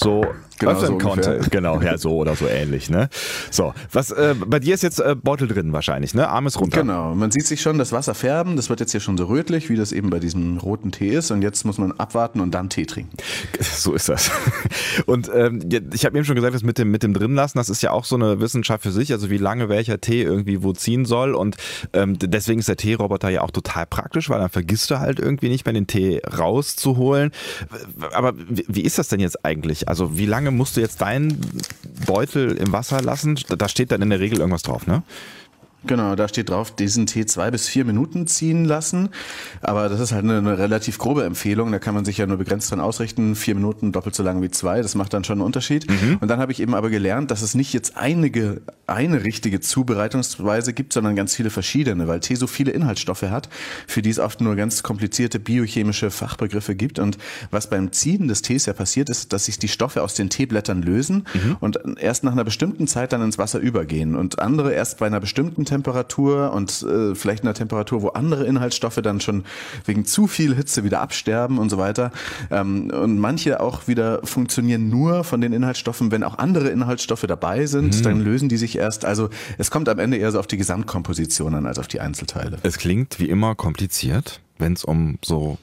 so 0.00 0.24
genau, 0.58 0.72
öffnen 0.72 0.86
so 0.86 0.98
konnte. 0.98 1.30
Ungefähr. 1.32 1.50
Genau, 1.50 1.80
ja, 1.80 1.98
so 1.98 2.16
oder 2.16 2.36
so 2.36 2.46
ähnlich. 2.46 2.88
Ne? 2.88 3.08
So, 3.50 3.74
was 3.92 4.12
äh, 4.12 4.34
bei 4.38 4.60
dir 4.60 4.74
ist 4.74 4.82
jetzt 4.82 5.00
äh, 5.00 5.16
Beutel 5.20 5.48
drin 5.48 5.72
wahrscheinlich, 5.72 6.14
ne? 6.14 6.28
Arm 6.28 6.46
ist 6.46 6.60
runter. 6.60 6.82
Genau, 6.82 7.14
man 7.14 7.32
sieht 7.32 7.46
sich 7.46 7.60
schon 7.60 7.78
das 7.78 7.90
Wasser 7.90 8.14
färben. 8.14 8.54
Das 8.54 8.70
wird 8.70 8.78
jetzt 8.78 8.92
hier 8.92 9.00
schon 9.00 9.16
so 9.16 9.24
rötlich, 9.24 9.70
wie 9.70 9.76
das 9.76 9.90
eben 9.90 10.10
bei 10.10 10.20
diesem 10.20 10.58
roten 10.58 10.92
Tee 10.92 11.08
ist. 11.08 11.32
Und 11.32 11.42
jetzt 11.42 11.64
muss 11.64 11.78
man 11.78 11.92
abwarten 11.92 12.40
und 12.40 12.52
dann 12.52 12.68
Tee 12.68 12.86
trinken. 12.86 13.16
So 13.60 13.94
ist 13.94 14.08
das. 14.08 14.30
Und 15.06 15.30
ähm, 15.34 15.60
ich 15.92 16.04
habe 16.04 16.16
eben 16.16 16.24
schon 16.24 16.36
gesagt, 16.36 16.54
das 16.54 16.62
mit 16.62 16.78
dem 16.78 16.90
mit 16.90 17.02
dem 17.02 17.14
drinlassen, 17.14 17.58
das 17.58 17.68
ist 17.68 17.82
ja 17.82 17.90
auch 17.90 18.04
so 18.04 18.16
eine 18.16 18.40
Wissenschaft 18.40 18.82
für 18.82 18.92
sich. 18.92 19.12
Also 19.12 19.30
wie 19.30 19.38
lange 19.38 19.68
welcher 19.68 20.00
Tee 20.00 20.22
irgendwie 20.22 20.62
wo 20.62 20.72
ziehen 20.72 21.04
soll. 21.04 21.34
Und 21.34 21.56
ähm, 21.92 22.18
deswegen 22.18 22.60
ist 22.60 22.68
der 22.68 22.76
Teeroboter 22.76 23.28
ja 23.28 23.42
auch 23.42 23.50
total 23.50 23.86
praktisch, 23.86 24.28
weil 24.30 24.38
dann 24.38 24.50
vergisst 24.50 24.90
du 24.90 24.98
halt 24.98 25.18
irgendwie 25.18 25.48
nicht 25.48 25.64
mehr 25.66 25.72
den 25.72 25.86
Tee 25.86 26.20
rauszuholen. 26.24 27.32
Aber 28.12 28.34
wie 28.36 28.82
ist 28.82 28.98
das 28.98 29.08
denn 29.08 29.20
jetzt 29.20 29.44
eigentlich? 29.44 29.88
Also 29.88 30.18
wie 30.18 30.26
lange 30.26 30.50
musst 30.50 30.76
du 30.76 30.80
jetzt 30.80 31.00
deinen 31.00 31.40
Beutel 32.06 32.56
im 32.56 32.72
Wasser 32.72 33.02
lassen? 33.02 33.38
Da 33.48 33.68
steht 33.68 33.92
dann 33.92 34.02
in 34.02 34.10
der 34.10 34.20
Regel 34.20 34.38
irgendwas 34.38 34.62
drauf, 34.62 34.86
ne? 34.86 35.02
Genau, 35.86 36.16
da 36.16 36.26
steht 36.26 36.50
drauf, 36.50 36.74
diesen 36.74 37.06
Tee 37.06 37.24
zwei 37.24 37.52
bis 37.52 37.68
vier 37.68 37.84
Minuten 37.84 38.26
ziehen 38.26 38.64
lassen. 38.64 39.10
Aber 39.62 39.88
das 39.88 40.00
ist 40.00 40.10
halt 40.10 40.24
eine, 40.24 40.38
eine, 40.38 40.58
relativ 40.58 40.98
grobe 40.98 41.22
Empfehlung. 41.22 41.70
Da 41.70 41.78
kann 41.78 41.94
man 41.94 42.04
sich 42.04 42.18
ja 42.18 42.26
nur 42.26 42.36
begrenzt 42.36 42.70
dran 42.72 42.80
ausrichten. 42.80 43.36
Vier 43.36 43.54
Minuten 43.54 43.92
doppelt 43.92 44.16
so 44.16 44.24
lang 44.24 44.42
wie 44.42 44.50
zwei. 44.50 44.82
Das 44.82 44.96
macht 44.96 45.14
dann 45.14 45.22
schon 45.22 45.38
einen 45.38 45.46
Unterschied. 45.46 45.88
Mhm. 45.88 46.18
Und 46.20 46.28
dann 46.28 46.40
habe 46.40 46.50
ich 46.50 46.60
eben 46.60 46.74
aber 46.74 46.90
gelernt, 46.90 47.30
dass 47.30 47.42
es 47.42 47.54
nicht 47.54 47.72
jetzt 47.72 47.96
einige, 47.96 48.60
eine 48.88 49.22
richtige 49.22 49.60
Zubereitungsweise 49.60 50.72
gibt, 50.72 50.92
sondern 50.92 51.14
ganz 51.14 51.36
viele 51.36 51.50
verschiedene, 51.50 52.08
weil 52.08 52.18
Tee 52.20 52.34
so 52.34 52.48
viele 52.48 52.72
Inhaltsstoffe 52.72 53.22
hat, 53.22 53.48
für 53.86 54.02
die 54.02 54.10
es 54.10 54.18
oft 54.18 54.40
nur 54.40 54.56
ganz 54.56 54.82
komplizierte 54.82 55.38
biochemische 55.38 56.10
Fachbegriffe 56.10 56.74
gibt. 56.74 56.98
Und 56.98 57.18
was 57.52 57.70
beim 57.70 57.92
Ziehen 57.92 58.26
des 58.26 58.42
Tees 58.42 58.66
ja 58.66 58.72
passiert 58.72 59.10
ist, 59.10 59.32
dass 59.32 59.44
sich 59.44 59.60
die 59.60 59.68
Stoffe 59.68 60.02
aus 60.02 60.14
den 60.14 60.28
Teeblättern 60.28 60.82
lösen 60.82 61.24
mhm. 61.34 61.56
und 61.60 61.78
erst 62.00 62.24
nach 62.24 62.32
einer 62.32 62.44
bestimmten 62.44 62.88
Zeit 62.88 63.12
dann 63.12 63.22
ins 63.22 63.38
Wasser 63.38 63.60
übergehen 63.60 64.16
und 64.16 64.40
andere 64.40 64.72
erst 64.72 64.98
bei 64.98 65.06
einer 65.06 65.20
bestimmten 65.20 65.67
Temperatur 65.68 66.52
und 66.52 66.82
äh, 66.82 67.14
vielleicht 67.14 67.44
einer 67.44 67.54
Temperatur, 67.54 68.02
wo 68.02 68.08
andere 68.08 68.44
Inhaltsstoffe 68.44 69.00
dann 69.02 69.20
schon 69.20 69.44
wegen 69.84 70.04
zu 70.04 70.26
viel 70.26 70.54
Hitze 70.54 70.84
wieder 70.84 71.00
absterben 71.00 71.58
und 71.58 71.70
so 71.70 71.78
weiter. 71.78 72.10
Ähm, 72.50 72.90
und 72.90 73.18
manche 73.18 73.60
auch 73.60 73.86
wieder 73.86 74.20
funktionieren 74.24 74.88
nur 74.88 75.24
von 75.24 75.40
den 75.40 75.52
Inhaltsstoffen, 75.52 76.10
wenn 76.10 76.24
auch 76.24 76.38
andere 76.38 76.68
Inhaltsstoffe 76.68 77.26
dabei 77.26 77.66
sind, 77.66 77.98
mhm. 77.98 78.02
dann 78.02 78.20
lösen 78.20 78.48
die 78.48 78.56
sich 78.56 78.76
erst. 78.76 79.04
Also 79.04 79.28
es 79.58 79.70
kommt 79.70 79.88
am 79.88 79.98
Ende 79.98 80.16
eher 80.16 80.32
so 80.32 80.38
auf 80.38 80.46
die 80.46 80.56
Gesamtkomposition 80.56 81.54
an 81.54 81.66
als 81.66 81.78
auf 81.78 81.88
die 81.88 82.00
Einzelteile. 82.00 82.58
Es 82.62 82.78
klingt 82.78 83.20
wie 83.20 83.28
immer 83.28 83.54
kompliziert 83.54 84.40
wenn 84.60 84.72
es 84.72 84.84
um 84.84 85.18
so 85.24 85.56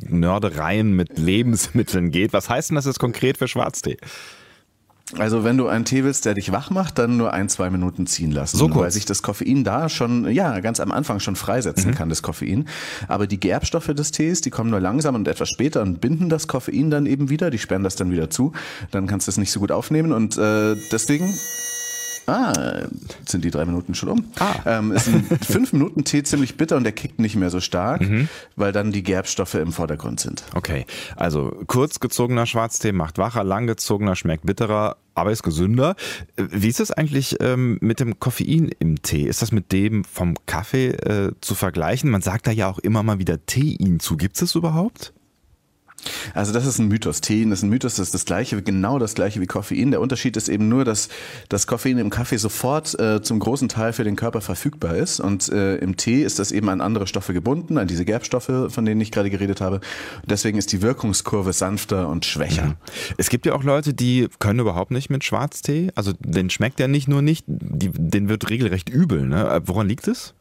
Nördereien 0.00 0.92
mit 0.92 1.18
Lebensmitteln 1.18 2.10
geht. 2.10 2.32
Was 2.32 2.50
heißt 2.50 2.70
denn 2.70 2.74
das 2.74 2.84
jetzt 2.84 2.98
konkret 2.98 3.38
für 3.38 3.48
Schwarztee? 3.48 3.96
Also 5.18 5.44
wenn 5.44 5.56
du 5.56 5.66
einen 5.68 5.84
Tee 5.84 6.04
willst, 6.04 6.24
der 6.24 6.34
dich 6.34 6.52
wach 6.52 6.70
macht, 6.70 6.98
dann 6.98 7.16
nur 7.16 7.32
ein, 7.32 7.48
zwei 7.48 7.70
Minuten 7.70 8.06
ziehen 8.06 8.30
lassen. 8.30 8.56
So 8.56 8.68
kurz. 8.68 8.82
Weil 8.82 8.90
sich 8.92 9.04
das 9.04 9.22
Koffein 9.22 9.64
da 9.64 9.88
schon, 9.88 10.30
ja, 10.30 10.60
ganz 10.60 10.80
am 10.80 10.92
Anfang 10.92 11.20
schon 11.20 11.36
freisetzen 11.36 11.90
mhm. 11.90 11.94
kann, 11.94 12.08
das 12.08 12.22
Koffein. 12.22 12.68
Aber 13.08 13.26
die 13.26 13.40
Gerbstoffe 13.40 13.88
des 13.88 14.12
Tees, 14.12 14.40
die 14.40 14.50
kommen 14.50 14.70
nur 14.70 14.80
langsam 14.80 15.14
und 15.14 15.26
etwas 15.26 15.48
später 15.48 15.82
und 15.82 16.00
binden 16.00 16.28
das 16.28 16.46
Koffein 16.46 16.90
dann 16.90 17.06
eben 17.06 17.28
wieder. 17.28 17.50
Die 17.50 17.58
sperren 17.58 17.82
das 17.82 17.96
dann 17.96 18.10
wieder 18.12 18.30
zu. 18.30 18.52
Dann 18.90 19.06
kannst 19.06 19.26
du 19.26 19.30
es 19.30 19.36
nicht 19.36 19.50
so 19.50 19.60
gut 19.60 19.72
aufnehmen 19.72 20.12
und 20.12 20.36
äh, 20.36 20.76
deswegen 20.92 21.34
Ah, 22.30 22.86
sind 23.26 23.44
die 23.44 23.50
drei 23.50 23.64
Minuten 23.64 23.94
schon 23.94 24.08
um. 24.08 24.24
Ah. 24.38 24.54
Ähm, 24.64 24.92
ist 24.92 25.08
ein 25.08 25.24
fünf 25.42 25.72
Minuten 25.72 26.04
Tee 26.04 26.22
ziemlich 26.22 26.56
bitter 26.56 26.76
und 26.76 26.84
der 26.84 26.92
kickt 26.92 27.18
nicht 27.18 27.34
mehr 27.34 27.50
so 27.50 27.58
stark, 27.58 28.02
mhm. 28.02 28.28
weil 28.54 28.70
dann 28.70 28.92
die 28.92 29.02
Gerbstoffe 29.02 29.54
im 29.54 29.72
Vordergrund 29.72 30.20
sind. 30.20 30.44
Okay, 30.54 30.86
also 31.16 31.52
kurz 31.66 31.98
gezogener 31.98 32.46
Schwarztee 32.46 32.92
macht 32.92 33.18
wacher, 33.18 33.42
lang 33.42 33.66
gezogener 33.66 34.14
schmeckt 34.14 34.46
bitterer, 34.46 34.96
aber 35.14 35.32
ist 35.32 35.42
gesünder. 35.42 35.96
Wie 36.36 36.68
ist 36.68 36.78
es 36.78 36.92
eigentlich 36.92 37.36
ähm, 37.40 37.78
mit 37.80 37.98
dem 37.98 38.20
Koffein 38.20 38.70
im 38.78 39.02
Tee? 39.02 39.24
Ist 39.24 39.42
das 39.42 39.50
mit 39.50 39.72
dem 39.72 40.04
vom 40.04 40.34
Kaffee 40.46 40.90
äh, 40.90 41.32
zu 41.40 41.56
vergleichen? 41.56 42.10
Man 42.10 42.22
sagt 42.22 42.46
da 42.46 42.52
ja 42.52 42.68
auch 42.68 42.78
immer 42.78 43.02
mal 43.02 43.18
wieder 43.18 43.44
Tein 43.44 43.98
zu. 43.98 44.16
Gibt 44.16 44.36
es 44.36 44.40
das 44.40 44.54
überhaupt? 44.54 45.12
Also 46.34 46.52
das 46.52 46.66
ist 46.66 46.78
ein 46.78 46.88
Mythos. 46.88 47.20
Tein 47.20 47.52
ist 47.52 47.62
ein 47.62 47.70
Mythos, 47.70 47.96
das 47.96 48.08
ist 48.08 48.14
das 48.14 48.24
gleiche, 48.24 48.62
genau 48.62 48.98
das 48.98 49.14
gleiche 49.14 49.40
wie 49.40 49.46
Koffein. 49.46 49.90
Der 49.90 50.00
Unterschied 50.00 50.36
ist 50.36 50.48
eben 50.48 50.68
nur, 50.68 50.84
dass 50.84 51.08
das 51.48 51.66
Koffein 51.66 51.98
im 51.98 52.10
Kaffee 52.10 52.36
sofort 52.36 52.98
äh, 52.98 53.22
zum 53.22 53.38
großen 53.38 53.68
Teil 53.68 53.92
für 53.92 54.04
den 54.04 54.16
Körper 54.16 54.40
verfügbar 54.40 54.96
ist 54.96 55.20
und 55.20 55.48
äh, 55.48 55.76
im 55.76 55.96
Tee 55.96 56.22
ist 56.22 56.38
das 56.38 56.52
eben 56.52 56.68
an 56.68 56.80
andere 56.80 57.06
Stoffe 57.06 57.32
gebunden, 57.32 57.78
an 57.78 57.86
diese 57.86 58.04
Gerbstoffe, 58.04 58.50
von 58.68 58.84
denen 58.84 59.00
ich 59.00 59.10
gerade 59.10 59.30
geredet 59.30 59.60
habe. 59.60 59.80
Deswegen 60.24 60.58
ist 60.58 60.72
die 60.72 60.82
Wirkungskurve 60.82 61.52
sanfter 61.52 62.08
und 62.08 62.24
schwächer. 62.24 62.66
Mhm. 62.66 62.74
Es 63.16 63.28
gibt 63.28 63.46
ja 63.46 63.54
auch 63.54 63.64
Leute, 63.64 63.94
die 63.94 64.28
können 64.38 64.60
überhaupt 64.60 64.90
nicht 64.90 65.10
mit 65.10 65.24
Schwarztee. 65.24 65.90
Also 65.94 66.12
den 66.18 66.50
schmeckt 66.50 66.80
ja 66.80 66.88
nicht 66.88 67.08
nur 67.08 67.22
nicht, 67.22 67.44
die, 67.46 67.90
den 67.90 68.28
wird 68.28 68.48
regelrecht 68.50 68.88
übel. 68.88 69.26
Ne? 69.26 69.62
Woran 69.64 69.88
liegt 69.88 70.08
es? 70.08 70.34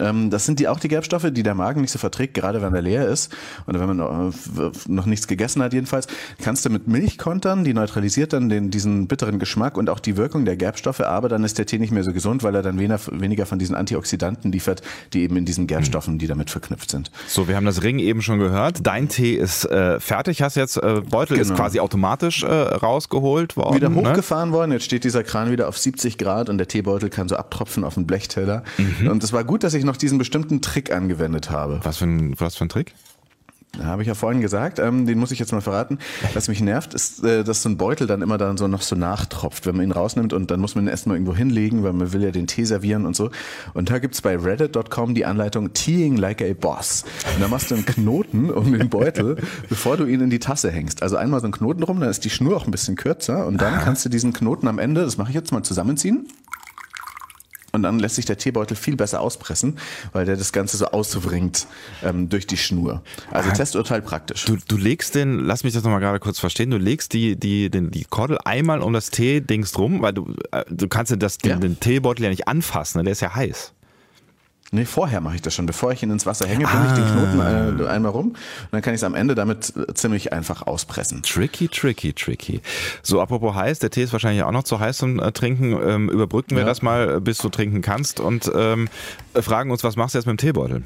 Ähm, 0.00 0.30
das 0.30 0.44
sind 0.44 0.58
die 0.58 0.66
auch 0.66 0.80
die 0.80 0.88
Gerbstoffe, 0.88 1.28
die 1.30 1.44
der 1.44 1.54
Magen 1.54 1.82
nicht 1.82 1.92
so 1.92 2.00
verträgt, 2.00 2.34
gerade 2.34 2.60
wenn 2.62 2.74
er 2.74 2.82
leer 2.82 3.06
ist 3.06 3.32
oder 3.68 3.78
wenn 3.78 3.96
man 3.96 4.32
äh, 4.32 4.70
noch 4.88 5.06
nichts 5.06 5.28
gegessen 5.28 5.62
hat 5.62 5.72
jedenfalls. 5.72 6.08
Kannst 6.42 6.64
du 6.64 6.70
mit 6.70 6.88
Milch 6.88 7.16
kontern, 7.16 7.62
die 7.62 7.74
neutralisiert 7.74 8.32
dann 8.32 8.48
den, 8.48 8.70
diesen 8.70 9.06
bitteren 9.06 9.38
Geschmack 9.38 9.76
und 9.76 9.88
auch 9.88 10.00
die 10.00 10.16
Wirkung 10.16 10.44
der 10.44 10.56
Gerbstoffe, 10.56 11.00
aber 11.00 11.28
dann 11.28 11.44
ist 11.44 11.58
der 11.58 11.66
Tee 11.66 11.78
nicht 11.78 11.92
mehr 11.92 12.02
so 12.02 12.12
gesund, 12.12 12.42
weil 12.42 12.56
er 12.56 12.62
dann 12.62 12.78
weniger, 12.78 12.98
weniger 13.12 13.46
von 13.46 13.60
diesen 13.60 13.76
Antioxidanten 13.76 14.50
liefert, 14.50 14.82
die 15.12 15.22
eben 15.22 15.36
in 15.36 15.44
diesen 15.44 15.68
Gerbstoffen, 15.68 16.18
die 16.18 16.26
damit 16.26 16.50
verknüpft 16.50 16.90
sind. 16.90 17.12
So, 17.28 17.46
wir 17.46 17.54
haben 17.54 17.66
das 17.66 17.84
Ring 17.84 18.00
eben 18.00 18.20
schon 18.20 18.40
gehört. 18.40 18.80
Dein 18.84 19.08
Tee 19.08 19.34
ist 19.34 19.64
äh, 19.64 20.00
fertig, 20.00 20.42
hast 20.42 20.56
jetzt 20.56 20.76
äh, 20.76 21.02
Beutel 21.08 21.38
genau. 21.38 21.52
ist 21.52 21.56
quasi 21.56 21.78
automatisch 21.78 22.42
äh, 22.42 22.46
rausgeholt 22.48 23.56
worden. 23.56 23.76
Wieder 23.76 23.90
ne? 23.90 23.96
hochgefahren 23.96 24.50
ne? 24.50 24.56
worden, 24.56 24.72
jetzt 24.72 24.84
steht 24.84 25.04
dieser 25.04 25.22
Kran 25.22 25.52
wieder 25.52 25.68
auf 25.68 25.78
70 25.78 26.18
Grad 26.18 26.48
und 26.48 26.58
der 26.58 26.66
Teebeutel 26.66 27.10
kann 27.10 27.28
so 27.28 27.36
abtropfen 27.36 27.84
auf 27.84 27.94
den 27.94 28.08
Blechteller. 28.08 28.64
Mhm. 28.76 29.08
Und 29.08 29.22
es 29.22 29.32
war 29.32 29.44
gut, 29.44 29.62
dass 29.68 29.74
ich 29.74 29.84
noch 29.84 29.98
diesen 29.98 30.16
bestimmten 30.16 30.62
Trick 30.62 30.90
angewendet 30.90 31.50
habe. 31.50 31.80
Was 31.82 31.98
für 31.98 32.06
ein, 32.06 32.40
was 32.40 32.56
für 32.56 32.64
ein 32.64 32.70
Trick? 32.70 32.94
Habe 33.82 34.00
ich 34.00 34.08
ja 34.08 34.14
vorhin 34.14 34.40
gesagt, 34.40 34.78
ähm, 34.78 35.04
den 35.04 35.18
muss 35.18 35.30
ich 35.30 35.38
jetzt 35.38 35.52
mal 35.52 35.60
verraten. 35.60 35.98
Was 36.32 36.48
mich 36.48 36.62
nervt, 36.62 36.94
ist, 36.94 37.22
äh, 37.22 37.44
dass 37.44 37.62
so 37.62 37.68
ein 37.68 37.76
Beutel 37.76 38.06
dann 38.06 38.22
immer 38.22 38.38
dann 38.38 38.56
so 38.56 38.66
noch 38.66 38.80
so 38.80 38.96
nachtropft, 38.96 39.66
wenn 39.66 39.76
man 39.76 39.84
ihn 39.84 39.92
rausnimmt 39.92 40.32
und 40.32 40.50
dann 40.50 40.58
muss 40.58 40.74
man 40.74 40.86
ihn 40.86 40.88
erstmal 40.88 41.16
irgendwo 41.16 41.36
hinlegen, 41.36 41.82
weil 41.82 41.92
man 41.92 42.14
will 42.14 42.22
ja 42.22 42.30
den 42.30 42.46
Tee 42.46 42.64
servieren 42.64 43.04
und 43.04 43.14
so. 43.14 43.28
Und 43.74 43.90
da 43.90 43.98
gibt's 43.98 44.22
bei 44.22 44.38
reddit.com 44.38 45.14
die 45.14 45.26
Anleitung 45.26 45.74
Teeing 45.74 46.16
like 46.16 46.40
a 46.40 46.54
Boss. 46.58 47.04
Und 47.34 47.42
da 47.42 47.48
machst 47.48 47.70
du 47.70 47.74
einen 47.74 47.84
Knoten 47.84 48.50
um 48.50 48.72
den 48.72 48.88
Beutel, 48.88 49.36
bevor 49.68 49.98
du 49.98 50.06
ihn 50.06 50.22
in 50.22 50.30
die 50.30 50.38
Tasse 50.38 50.70
hängst. 50.70 51.02
Also 51.02 51.18
einmal 51.18 51.40
so 51.40 51.44
einen 51.44 51.52
Knoten 51.52 51.82
rum, 51.82 52.00
dann 52.00 52.08
ist 52.08 52.24
die 52.24 52.30
Schnur 52.30 52.56
auch 52.56 52.64
ein 52.64 52.70
bisschen 52.70 52.96
kürzer 52.96 53.46
und 53.46 53.60
dann 53.60 53.80
kannst 53.80 54.02
du 54.02 54.08
diesen 54.08 54.32
Knoten 54.32 54.66
am 54.66 54.78
Ende, 54.78 55.02
das 55.02 55.18
mache 55.18 55.28
ich 55.28 55.34
jetzt 55.34 55.52
mal 55.52 55.62
zusammenziehen 55.62 56.26
und 57.78 57.82
dann 57.84 57.98
lässt 57.98 58.16
sich 58.16 58.26
der 58.26 58.36
Teebeutel 58.36 58.76
viel 58.76 58.96
besser 58.96 59.20
auspressen, 59.20 59.78
weil 60.12 60.26
der 60.26 60.36
das 60.36 60.52
Ganze 60.52 60.76
so 60.76 60.86
auswringt 60.86 61.66
ähm, 62.02 62.28
durch 62.28 62.46
die 62.46 62.56
Schnur. 62.56 63.02
Also 63.30 63.50
Testurteil 63.50 64.02
praktisch. 64.02 64.44
Du, 64.44 64.56
du 64.56 64.76
legst 64.76 65.14
den, 65.14 65.40
lass 65.40 65.64
mich 65.64 65.74
das 65.74 65.82
nochmal 65.82 66.00
gerade 66.00 66.20
kurz 66.20 66.38
verstehen, 66.38 66.70
du 66.70 66.78
legst 66.78 67.12
die, 67.12 67.36
die, 67.36 67.70
den, 67.70 67.90
die 67.90 68.04
Kordel 68.04 68.38
einmal 68.44 68.80
um 68.80 68.92
das 68.92 69.10
Tee-Dings 69.10 69.72
drum, 69.72 70.02
weil 70.02 70.12
du, 70.12 70.34
äh, 70.52 70.64
du 70.68 70.88
kannst 70.88 71.14
das, 71.18 71.38
den, 71.38 71.50
ja. 71.50 71.56
den 71.56 71.80
Teebeutel 71.80 72.24
ja 72.24 72.30
nicht 72.30 72.48
anfassen, 72.48 72.98
ne? 72.98 73.04
der 73.04 73.12
ist 73.12 73.20
ja 73.20 73.34
heiß. 73.34 73.72
Nee, 74.70 74.84
vorher 74.84 75.20
mache 75.22 75.36
ich 75.36 75.42
das 75.42 75.54
schon. 75.54 75.64
Bevor 75.64 75.92
ich 75.92 76.02
ihn 76.02 76.10
ins 76.10 76.26
Wasser 76.26 76.46
hänge, 76.46 76.66
bringe 76.66 76.82
ah. 76.82 76.86
ich 76.88 76.92
den 76.92 77.06
Knoten 77.06 77.80
äh, 77.80 77.88
einmal 77.88 78.12
rum 78.12 78.28
und 78.28 78.36
dann 78.70 78.82
kann 78.82 78.92
ich 78.92 79.00
es 79.00 79.04
am 79.04 79.14
Ende 79.14 79.34
damit 79.34 79.72
äh, 79.76 79.94
ziemlich 79.94 80.32
einfach 80.32 80.66
auspressen. 80.66 81.22
Tricky, 81.22 81.68
tricky, 81.68 82.12
tricky. 82.12 82.60
So, 83.02 83.20
apropos 83.20 83.54
heiß, 83.54 83.78
der 83.78 83.90
Tee 83.90 84.02
ist 84.02 84.12
wahrscheinlich 84.12 84.42
auch 84.42 84.52
noch 84.52 84.64
zu 84.64 84.78
heiß 84.78 84.98
zum 84.98 85.20
äh, 85.20 85.32
Trinken. 85.32 85.72
Ähm, 85.72 86.10
überbrücken 86.10 86.50
wir 86.50 86.60
ja. 86.60 86.66
das 86.66 86.82
mal, 86.82 87.20
bis 87.20 87.38
du 87.38 87.48
trinken 87.48 87.80
kannst 87.80 88.20
und 88.20 88.50
ähm, 88.54 88.88
fragen 89.34 89.70
uns, 89.70 89.84
was 89.84 89.96
machst 89.96 90.14
du 90.14 90.18
jetzt 90.18 90.26
mit 90.26 90.38
dem 90.38 90.38
Teebeutel? 90.38 90.82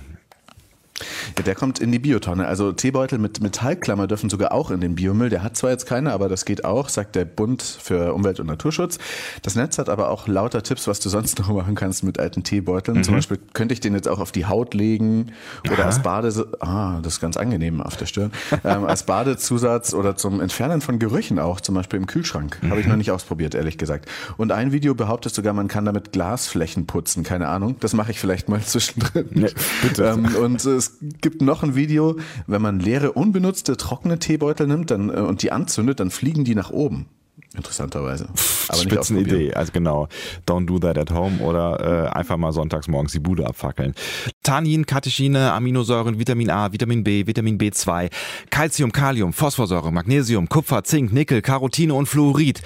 Ja, 1.38 1.44
der 1.44 1.54
kommt 1.54 1.78
in 1.78 1.92
die 1.92 1.98
Biotonne. 1.98 2.46
Also 2.46 2.72
Teebeutel 2.72 3.18
mit 3.18 3.40
Metallklammer 3.40 4.06
dürfen 4.06 4.30
sogar 4.30 4.52
auch 4.52 4.70
in 4.70 4.80
den 4.80 4.94
Biomüll. 4.94 5.30
Der 5.30 5.42
hat 5.42 5.56
zwar 5.56 5.70
jetzt 5.70 5.86
keine, 5.86 6.12
aber 6.12 6.28
das 6.28 6.44
geht 6.44 6.64
auch, 6.64 6.88
sagt 6.88 7.14
der 7.16 7.24
Bund 7.24 7.62
für 7.62 8.14
Umwelt 8.14 8.40
und 8.40 8.46
Naturschutz. 8.46 8.98
Das 9.42 9.54
Netz 9.54 9.78
hat 9.78 9.88
aber 9.88 10.10
auch 10.10 10.28
lauter 10.28 10.62
Tipps, 10.62 10.86
was 10.86 11.00
du 11.00 11.08
sonst 11.08 11.38
noch 11.38 11.48
machen 11.48 11.74
kannst 11.74 12.04
mit 12.04 12.18
alten 12.18 12.42
Teebeuteln. 12.42 12.98
Mhm. 12.98 13.04
Zum 13.04 13.14
Beispiel 13.14 13.38
könnte 13.52 13.74
ich 13.74 13.80
den 13.80 13.94
jetzt 13.94 14.08
auch 14.08 14.18
auf 14.18 14.32
die 14.32 14.46
Haut 14.46 14.74
legen 14.74 15.32
oder 15.66 15.80
Aha. 15.80 15.86
als 15.86 16.02
Bade, 16.02 16.32
ah, 16.60 17.00
das 17.02 17.14
ist 17.14 17.20
ganz 17.20 17.36
angenehm 17.36 17.80
auf 17.80 17.96
der 17.96 18.06
Stirn, 18.06 18.32
ähm, 18.64 18.84
als 18.84 19.04
Badezusatz 19.04 19.94
oder 19.94 20.16
zum 20.16 20.40
Entfernen 20.40 20.80
von 20.80 20.98
Gerüchen 20.98 21.38
auch, 21.38 21.60
zum 21.60 21.74
Beispiel 21.74 21.98
im 21.98 22.06
Kühlschrank. 22.06 22.58
Mhm. 22.62 22.70
Habe 22.70 22.80
ich 22.80 22.86
noch 22.86 22.96
nicht 22.96 23.10
ausprobiert, 23.10 23.54
ehrlich 23.54 23.78
gesagt. 23.78 24.08
Und 24.36 24.52
ein 24.52 24.72
Video 24.72 24.94
behauptet 24.94 25.34
sogar, 25.34 25.52
man 25.52 25.68
kann 25.68 25.84
damit 25.84 26.12
Glasflächen 26.12 26.86
putzen. 26.86 27.22
Keine 27.22 27.48
Ahnung. 27.48 27.76
Das 27.80 27.94
mache 27.94 28.10
ich 28.10 28.20
vielleicht 28.20 28.48
mal 28.48 28.60
zwischendrin. 28.64 29.26
Nee, 29.30 29.50
bitte. 29.82 30.04
Ähm, 30.04 30.34
und 30.36 30.64
es 30.64 30.91
gibt 31.00 31.42
noch 31.42 31.62
ein 31.62 31.74
Video, 31.74 32.16
wenn 32.46 32.62
man 32.62 32.80
leere, 32.80 33.12
unbenutzte, 33.12 33.76
trockene 33.76 34.18
Teebeutel 34.18 34.66
nimmt 34.66 34.90
dann, 34.90 35.10
äh, 35.10 35.20
und 35.20 35.42
die 35.42 35.52
anzündet, 35.52 36.00
dann 36.00 36.10
fliegen 36.10 36.44
die 36.44 36.54
nach 36.54 36.70
oben. 36.70 37.06
Interessanterweise. 37.54 38.28
Aber 38.68 38.78
Spitzen 38.78 39.18
Idee, 39.18 39.52
also 39.52 39.72
genau. 39.72 40.08
Don't 40.46 40.66
do 40.66 40.78
that 40.78 40.96
at 40.96 41.10
home 41.10 41.38
oder 41.40 42.06
äh, 42.06 42.08
einfach 42.08 42.38
mal 42.38 42.52
sonntags 42.52 42.88
morgens 42.88 43.12
die 43.12 43.18
Bude 43.18 43.46
abfackeln. 43.46 43.94
Tannin, 44.42 44.86
Katechine, 44.86 45.52
Aminosäuren, 45.52 46.18
Vitamin 46.18 46.50
A, 46.50 46.72
Vitamin 46.72 47.04
B, 47.04 47.26
Vitamin 47.26 47.58
B2, 47.58 48.10
Calcium, 48.48 48.92
Kalium, 48.92 49.34
Phosphorsäure, 49.34 49.92
Magnesium, 49.92 50.48
Kupfer, 50.48 50.82
Zink, 50.84 51.12
Nickel, 51.12 51.42
Carotine 51.42 51.92
und 51.92 52.06
Fluorid. 52.06 52.62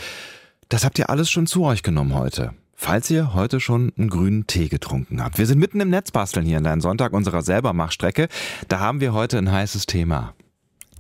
Das 0.69 0.85
habt 0.85 0.99
ihr 0.99 1.11
alles 1.11 1.31
schon 1.31 1.49
zu 1.49 1.65
euch 1.65 1.83
genommen 1.83 2.15
heute. 2.15 2.53
Falls 2.79 3.11
ihr 3.11 3.33
heute 3.33 3.59
schon 3.59 3.93
einen 3.97 4.11
grünen 4.11 4.47
Tee 4.47 4.69
getrunken 4.69 5.23
habt. 5.23 5.39
Wir 5.39 5.47
sind 5.47 5.59
mitten 5.59 5.81
im 5.81 5.89
Netzbasteln 5.89 6.45
hier 6.45 6.59
in 6.59 6.65
Dein 6.65 6.83
Sonntag 6.83 7.15
unserer 7.15 7.41
Selbermachstrecke. 7.41 8.29
Da 8.69 8.81
haben 8.81 9.01
wir 9.01 9.15
heute 9.15 9.39
ein 9.39 9.51
heißes 9.51 9.87
Thema. 9.87 10.35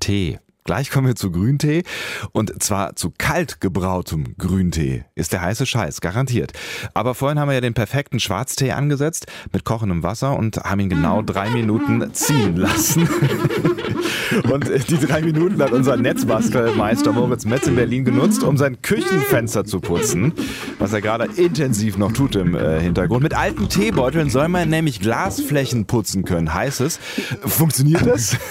Tee. 0.00 0.38
Gleich 0.66 0.90
kommen 0.90 1.06
wir 1.06 1.14
zu 1.14 1.30
Grüntee 1.30 1.85
und 2.32 2.61
zwar 2.61 2.96
zu 2.96 3.12
kalt 3.16 3.61
gebrautem 3.61 4.37
Grüntee. 4.37 5.04
Ist 5.14 5.32
der 5.32 5.40
heiße 5.40 5.64
Scheiß, 5.64 6.00
garantiert. 6.00 6.52
Aber 6.92 7.14
vorhin 7.14 7.38
haben 7.38 7.49
wir 7.49 7.54
ja 7.54 7.61
den 7.61 7.75
perfekten 7.75 8.18
Schwarztee 8.18 8.73
angesetzt 8.73 9.26
mit 9.52 9.64
kochendem 9.64 10.02
Wasser 10.02 10.37
und 10.37 10.56
haben 10.56 10.80
ihn 10.80 10.88
genau 10.88 11.23
drei 11.23 11.50
Minuten 11.50 12.12
ziehen 12.12 12.56
lassen. 12.56 13.08
und 14.50 14.68
die 14.90 14.99
drei 14.99 15.23
Minuten 15.23 15.62
hat 15.62 15.70
unser 15.70 15.96
Netzbastelmeister 15.96 17.12
Moritz 17.12 17.44
Metz 17.44 17.68
in 17.68 17.76
Berlin 17.76 18.04
genutzt, 18.04 18.42
um 18.42 18.56
sein 18.56 18.82
Küchenfenster 18.82 19.64
zu 19.64 19.78
putzen, 19.78 20.32
was 20.80 20.92
er 20.92 21.00
gerade 21.00 21.26
intensiv 21.37 21.96
noch 21.96 22.12
tut 22.12 22.35
im 22.35 22.56
äh, 22.56 22.80
Hintergrund. 22.80 23.23
Mit 23.23 23.35
alten 23.35 23.68
Teebeuteln 23.68 24.30
soll 24.30 24.49
man 24.49 24.68
nämlich 24.68 24.99
Glasflächen 24.99 25.87
putzen 25.87 26.25
können, 26.25 26.52
heißt 26.52 26.80
es. 26.80 26.99
Funktioniert 27.44 28.04
das? 28.04 28.37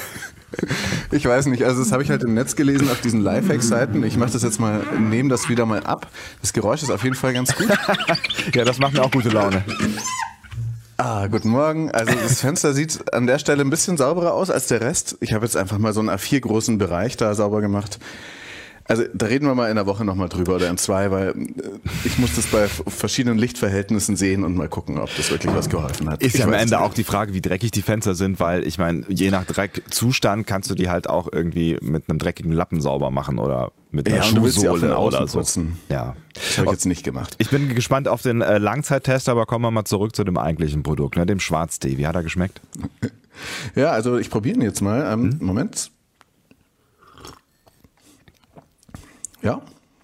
Ich 1.11 1.25
weiß 1.25 1.47
nicht, 1.47 1.63
also 1.63 1.83
das 1.83 1.91
habe 1.91 2.03
ich 2.03 2.09
halt 2.09 2.23
im 2.23 2.33
Netz 2.33 2.55
gelesen 2.55 2.89
auf 2.89 3.01
diesen 3.01 3.21
Lifehack-Seiten. 3.21 4.03
Ich 4.03 4.17
mache 4.17 4.31
das 4.31 4.43
jetzt 4.43 4.59
mal, 4.59 4.81
nehme 4.99 5.29
das 5.29 5.49
wieder 5.49 5.65
mal 5.65 5.83
ab. 5.83 6.07
Das 6.41 6.53
Geräusch 6.53 6.83
ist 6.83 6.91
auf 6.91 7.03
jeden 7.03 7.15
Fall 7.15 7.33
ganz 7.33 7.55
gut. 7.55 7.67
ja, 8.53 8.63
das 8.63 8.79
macht 8.79 8.93
mir 8.93 9.03
auch 9.03 9.11
gute 9.11 9.29
Laune. 9.29 9.63
Ah, 10.97 11.27
guten 11.27 11.49
Morgen. 11.49 11.91
Also 11.91 12.13
das 12.13 12.39
Fenster 12.39 12.73
sieht 12.73 13.13
an 13.13 13.27
der 13.27 13.37
Stelle 13.39 13.61
ein 13.61 13.69
bisschen 13.69 13.97
sauberer 13.97 14.33
aus 14.33 14.49
als 14.49 14.67
der 14.67 14.81
Rest. 14.81 15.17
Ich 15.19 15.33
habe 15.33 15.45
jetzt 15.45 15.57
einfach 15.57 15.77
mal 15.77 15.93
so 15.93 15.99
einen 15.99 16.09
A4 16.09 16.39
großen 16.39 16.77
Bereich 16.77 17.17
da 17.17 17.33
sauber 17.35 17.59
gemacht. 17.61 17.99
Also 18.87 19.03
da 19.13 19.25
reden 19.25 19.47
wir 19.47 19.55
mal 19.55 19.69
in 19.69 19.75
der 19.75 19.87
Woche 19.87 20.05
nochmal 20.05 20.29
drüber 20.29 20.55
oder 20.55 20.69
in 20.69 20.77
zwei, 20.77 21.09
weil 21.09 21.29
äh, 21.29 21.33
ich 22.03 22.19
muss 22.19 22.35
das 22.35 22.45
bei 22.47 22.67
verschiedenen 22.67 23.39
Lichtverhältnissen 23.39 24.15
sehen 24.15 24.43
und 24.43 24.55
mal 24.55 24.69
gucken, 24.69 24.99
ob 24.99 25.09
das 25.15 25.31
wirklich 25.31 25.53
was 25.55 25.69
geholfen 25.69 26.09
hat. 26.09 26.21
Ist 26.21 26.37
ja 26.37 26.45
am 26.45 26.53
Ende 26.53 26.79
auch 26.79 26.93
die 26.93 27.03
Frage, 27.03 27.33
wie 27.33 27.41
dreckig 27.41 27.71
die 27.71 27.81
Fenster 27.81 28.13
sind, 28.13 28.39
weil 28.39 28.65
ich 28.65 28.77
meine, 28.77 29.03
je 29.09 29.31
nach 29.31 29.43
Dreckzustand 29.45 30.45
kannst 30.45 30.69
du 30.69 30.75
die 30.75 30.89
halt 30.89 31.09
auch 31.09 31.27
irgendwie 31.31 31.77
mit 31.81 32.09
einem 32.09 32.19
dreckigen 32.19 32.51
Lappen 32.51 32.79
sauber 32.79 33.09
machen 33.09 33.39
oder 33.39 33.71
mit 33.89 34.07
einer 34.07 34.17
ja, 34.17 34.23
Schuhsohle 34.23 34.97
oder 34.97 35.27
so. 35.27 35.39
Putzen. 35.39 35.79
Ja. 35.89 36.15
Das 36.35 36.57
habe 36.57 36.67
ich 36.67 36.73
jetzt 36.73 36.85
nicht 36.85 37.03
gemacht. 37.03 37.35
Ich 37.39 37.49
bin 37.49 37.73
gespannt 37.73 38.07
auf 38.07 38.21
den 38.21 38.41
äh, 38.41 38.59
Langzeittest, 38.59 39.29
aber 39.29 39.47
kommen 39.47 39.63
wir 39.63 39.71
mal 39.71 39.85
zurück 39.85 40.15
zu 40.15 40.23
dem 40.23 40.37
eigentlichen 40.37 40.83
Produkt, 40.83 41.15
ne, 41.15 41.25
dem 41.25 41.39
Schwarztee. 41.39 41.97
Wie 41.97 42.05
hat 42.05 42.15
er 42.15 42.23
geschmeckt? 42.23 42.61
Ja, 43.75 43.91
also 43.91 44.17
ich 44.17 44.29
probiere 44.29 44.55
ihn 44.55 44.61
jetzt 44.61 44.81
mal. 44.81 45.11
Ähm, 45.11 45.31
hm? 45.31 45.45
Moment. 45.45 45.91
Ja, 49.45 49.61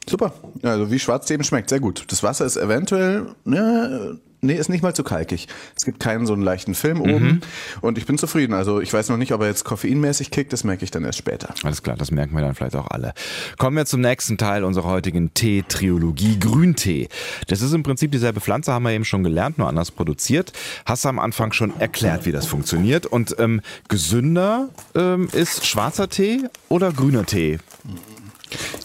super. 0.08 0.34
Also 0.62 0.92
wie 0.92 1.00
Schwarztee 1.00 1.34
eben 1.34 1.44
schmeckt, 1.44 1.70
sehr 1.70 1.80
gut. 1.80 2.06
Das 2.10 2.22
Wasser 2.22 2.46
ist 2.46 2.58
eventuell, 2.58 3.26
ne, 3.44 4.20
nee, 4.42 4.54
ist 4.54 4.70
nicht 4.70 4.84
mal 4.84 4.94
zu 4.94 5.04
kalkig. 5.04 5.48
Es 5.76 5.84
gibt 5.84 6.00
keinen 6.00 6.28
so 6.28 6.34
einen 6.34 6.44
leichten 6.44 6.76
Film 6.76 7.00
mhm. 7.00 7.14
oben 7.14 7.42
und 7.82 7.98
ich 7.98 8.06
bin 8.06 8.20
zufrieden. 8.20 8.54
Also 8.54 8.82
ich 8.82 8.94
weiß 8.94 9.10
noch 9.10 9.18
nicht, 9.18 9.34
ob 9.34 9.42
er 9.42 9.48
jetzt 9.48 9.64
koffeinmäßig 9.64 10.30
kickt, 10.30 10.54
das 10.54 10.64
merke 10.64 10.84
ich 10.84 10.92
dann 10.92 11.04
erst 11.06 11.18
später. 11.18 11.56
Alles 11.64 11.82
klar, 11.82 11.96
das 11.98 12.12
merken 12.12 12.36
wir 12.36 12.42
dann 12.42 12.54
vielleicht 12.54 12.76
auch 12.76 12.92
alle. 12.92 13.14
Kommen 13.58 13.76
wir 13.76 13.88
zum 13.88 14.02
nächsten 14.02 14.38
Teil 14.38 14.64
unserer 14.64 14.90
heutigen 14.90 15.34
Tee-Triologie, 15.34 16.38
Grüntee. 16.38 17.10
Das 17.48 17.64
ist 17.64 17.74
im 17.74 17.82
Prinzip 17.82 18.12
dieselbe 18.12 18.42
Pflanze, 18.42 18.74
haben 18.74 18.84
wir 18.84 18.92
eben 18.92 19.06
schon 19.06 19.24
gelernt, 19.24 19.58
nur 19.58 19.68
anders 19.68 19.90
produziert. 19.90 20.54
Hast 20.86 21.04
du 21.04 21.10
am 21.10 21.18
Anfang 21.18 21.52
schon 21.52 21.80
erklärt, 21.80 22.28
wie 22.28 22.32
das 22.32 22.46
funktioniert 22.46 23.08
und 23.08 23.36
ähm, 23.40 23.62
gesünder 23.88 24.70
ähm, 24.94 25.30
ist 25.32 25.66
schwarzer 25.66 26.10
Tee 26.10 26.42
oder 26.70 26.92
grüner 26.92 27.26
Tee? 27.26 27.58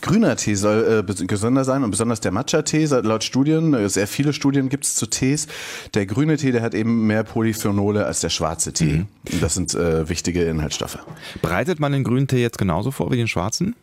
Grüner 0.00 0.36
Tee 0.36 0.54
soll 0.54 1.04
äh, 1.08 1.26
gesünder 1.26 1.64
sein 1.64 1.84
und 1.84 1.90
besonders 1.90 2.20
der 2.20 2.32
Matcha-Tee, 2.32 2.86
laut 3.02 3.24
Studien, 3.24 3.74
äh, 3.74 3.88
sehr 3.88 4.06
viele 4.06 4.32
Studien 4.32 4.68
gibt 4.68 4.84
es 4.84 4.94
zu 4.94 5.06
Tees. 5.06 5.46
Der 5.94 6.06
grüne 6.06 6.36
Tee, 6.36 6.52
der 6.52 6.62
hat 6.62 6.74
eben 6.74 7.06
mehr 7.06 7.24
Polyphenole 7.24 8.06
als 8.06 8.20
der 8.20 8.30
schwarze 8.30 8.72
Tee. 8.72 8.98
Mhm. 8.98 9.06
Das 9.40 9.54
sind 9.54 9.74
äh, 9.74 10.08
wichtige 10.08 10.44
Inhaltsstoffe. 10.44 10.98
Bereitet 11.42 11.80
man 11.80 11.92
den 11.92 12.04
grünen 12.04 12.28
Tee 12.28 12.42
jetzt 12.42 12.58
genauso 12.58 12.90
vor 12.90 13.10
wie 13.10 13.16
den 13.16 13.28
schwarzen? 13.28 13.74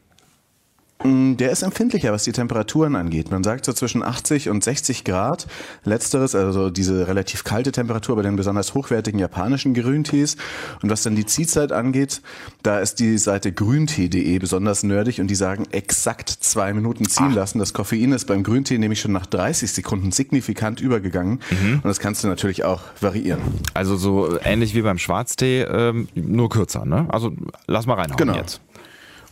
Mm, 1.04 1.36
der 1.38 1.52
ist 1.52 1.62
empfindlicher, 1.62 2.12
was 2.12 2.24
die 2.24 2.32
Temperaturen 2.32 2.96
angeht. 2.96 3.32
Man 3.32 3.44
sagt 3.44 3.66
so 3.66 3.74
zwischen 3.74 4.04
80 4.04 4.50
und 4.50 4.64
60 4.64 5.04
Grad. 5.04 5.48
Letzteres, 5.84 6.36
also 6.36 6.70
diese 6.70 7.08
relativ 7.08 7.44
kalte 7.44 7.72
Temperatur 7.72 8.16
bei 8.16 8.22
den 8.22 8.36
besonders 8.36 8.74
hochwertigen 8.74 9.20
japanischen 9.20 9.74
Grüntees. 9.74 10.38
Und 10.82 10.90
was 10.90 11.04
dann 11.04 11.16
die 11.16 11.26
Ziehzeit 11.26 11.72
angeht, 11.72 12.22
da 12.64 12.80
ist 12.80 13.00
die 13.00 13.18
Seite 13.18 13.52
grüntee.de 13.52 14.40
besonders 14.40 14.84
nerdig 14.84 15.20
und 15.20 15.28
die 15.28 15.36
sagen 15.36 15.66
exakt 15.72 16.30
zwei 16.30 16.74
Minuten 16.74 17.06
ziehen 17.06 17.30
Ach. 17.32 17.36
lassen. 17.36 17.60
Das 17.60 17.74
Koffein 17.74 18.12
ist 18.12 18.26
beim 18.26 18.44
Grüntee 18.44 18.78
nämlich 18.78 19.02
schon 19.02 19.12
nach 19.12 19.26
30 19.26 19.72
Sekunden 19.72 20.12
signifikant 20.12 20.80
übergegangen. 20.80 21.40
Mhm. 21.50 21.76
Und 21.76 21.86
das 21.86 22.00
kannst 22.00 22.24
du 22.24 22.28
natürlich 22.28 22.64
auch 22.64 22.82
variieren. 23.02 23.42
Also 23.74 23.98
so 23.98 24.40
ähnlich 24.44 24.76
wie 24.76 24.82
beim 24.82 24.98
Schwarztee, 24.98 25.62
ähm, 25.64 26.08
nur 26.16 26.50
kürzer, 26.50 26.86
ne? 26.86 27.08
Also 27.10 27.34
lass 27.68 27.86
mal 27.86 27.96
reinhauen 27.96 28.18
genau. 28.18 28.36
jetzt 28.36 28.62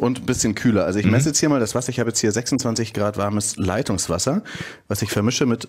und 0.02 0.22
ein 0.22 0.26
bisschen 0.26 0.56
kühler. 0.56 0.86
Also 0.86 0.98
ich 0.98 1.06
mhm. 1.06 1.12
messe 1.12 1.30
jetzt 1.30 1.40
hier 1.40 1.48
mal 1.48 1.60
das 1.60 1.76
Wasser. 1.76 1.90
Ich 1.90 2.00
habe 2.00 2.10
jetzt 2.10 2.20
hier 2.20 2.32
26 2.32 2.94
Grad 2.94 3.18
warmes 3.18 3.56
Leitungswasser, 3.58 4.42
was 4.88 5.04
ich 5.04 5.12
vermische 5.12 5.46
mit 5.46 5.68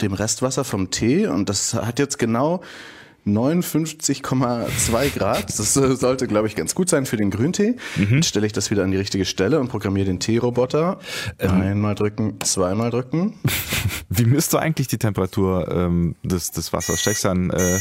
dem 0.00 0.12
Restwasser 0.12 0.64
vom 0.64 0.90
Tee. 0.90 1.28
Und 1.28 1.48
das 1.48 1.74
hat 1.74 2.00
jetzt 2.00 2.18
genau 2.18 2.60
59,2 3.26 5.16
Grad. 5.16 5.58
Das 5.58 5.76
äh, 5.76 5.96
sollte, 5.96 6.26
glaube 6.26 6.48
ich, 6.48 6.56
ganz 6.56 6.74
gut 6.74 6.88
sein 6.88 7.06
für 7.06 7.16
den 7.16 7.30
Grüntee. 7.30 7.76
Mhm. 7.96 8.16
Jetzt 8.16 8.26
stelle 8.26 8.46
ich 8.46 8.52
das 8.52 8.70
wieder 8.70 8.82
an 8.82 8.90
die 8.90 8.96
richtige 8.96 9.24
Stelle 9.24 9.60
und 9.60 9.68
programmiere 9.68 10.06
den 10.06 10.20
Teeroboter. 10.20 10.98
Ähm. 11.38 11.50
Einmal 11.50 11.94
drücken, 11.94 12.40
zweimal 12.40 12.90
drücken. 12.90 13.34
Wie 14.08 14.24
misst 14.24 14.52
du 14.52 14.58
eigentlich 14.58 14.88
die 14.88 14.98
Temperatur 14.98 15.70
ähm, 15.70 16.16
des, 16.22 16.50
des 16.50 16.72
Wassers? 16.72 17.00
Steckst 17.00 17.24
du 17.24 17.28
an 17.28 17.50
äh, 17.50 17.78